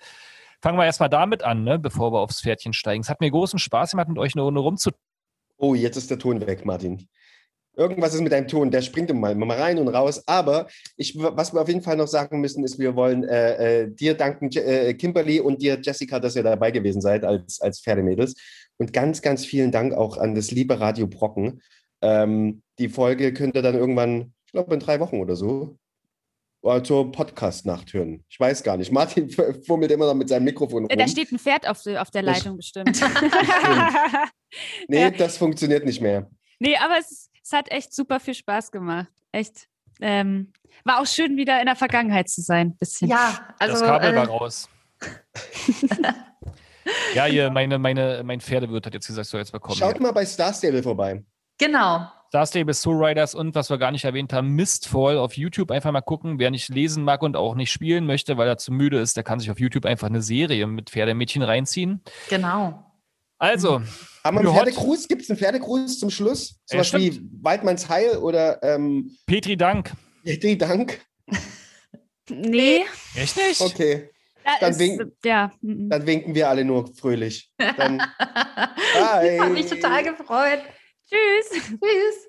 [0.61, 3.01] Fangen wir erstmal damit an, ne, bevor wir aufs Pferdchen steigen.
[3.01, 4.91] Es hat mir großen Spaß gemacht, mit euch eine Runde rumzu.
[5.57, 7.07] Oh, jetzt ist der Ton weg, Martin.
[7.75, 10.21] Irgendwas ist mit deinem Ton, der springt immer mal rein und raus.
[10.27, 13.91] Aber ich, was wir auf jeden Fall noch sagen müssen, ist, wir wollen äh, äh,
[13.91, 18.35] dir danken, äh, Kimberly und dir, Jessica, dass ihr dabei gewesen seid als, als Pferdemädels.
[18.77, 21.61] Und ganz, ganz vielen Dank auch an das liebe Radio Brocken.
[22.01, 25.77] Ähm, die Folge könnt ihr dann irgendwann, ich glaube, in drei Wochen oder so,
[26.63, 28.23] äh, zur Podcast-Nacht hören.
[28.29, 28.91] Ich weiß gar nicht.
[28.91, 29.29] Martin
[29.65, 30.95] fummelt immer noch mit seinem Mikrofon rum.
[30.97, 32.99] Da steht ein Pferd auf, der- auf der Leitung bestimmt.
[34.87, 35.09] Nee, Ja.
[35.11, 36.29] das funktioniert nicht mehr.
[36.59, 39.11] nee, aber es ist, es hat echt super viel Spaß gemacht.
[39.31, 39.67] Echt.
[40.01, 40.53] Ähm,
[40.85, 42.75] war auch schön, wieder in der Vergangenheit zu sein.
[42.77, 43.09] Bisschen.
[43.09, 43.79] Ja, also.
[43.79, 44.69] das Kabel äh, war raus.
[47.13, 49.77] ja, hier, meine, meine, mein Pferdewirt hat jetzt gesagt, so jetzt bekommen.
[49.77, 51.23] Schaut mal bei Star Stable vorbei.
[51.57, 52.07] Genau.
[52.29, 55.91] Star Stable, Soul Riders und was wir gar nicht erwähnt haben, Mistfall auf YouTube einfach
[55.91, 56.39] mal gucken.
[56.39, 59.23] Wer nicht lesen mag und auch nicht spielen möchte, weil er zu müde ist, der
[59.23, 62.01] kann sich auf YouTube einfach eine Serie mit Pferdemädchen reinziehen.
[62.29, 62.83] Genau.
[63.43, 63.81] Also,
[64.23, 65.07] Haben wir einen Pferdegruß?
[65.09, 66.51] Gibt es einen Pferdegruß zum Schluss?
[66.69, 67.03] Ja, Sowas stimmt.
[67.03, 69.91] wie Waldmanns Heil oder ähm, Petri Dank.
[70.23, 71.01] Petri Dank?
[72.29, 72.85] Nee,
[73.15, 73.59] Echt nicht?
[73.59, 74.09] Okay,
[74.45, 75.51] da Dann ist, wink- ja.
[75.61, 77.51] dann winken wir alle nur fröhlich.
[77.57, 80.61] Dann, Das hat mich total gefreut.
[81.09, 81.61] Tschüss.
[81.67, 82.27] Tschüss.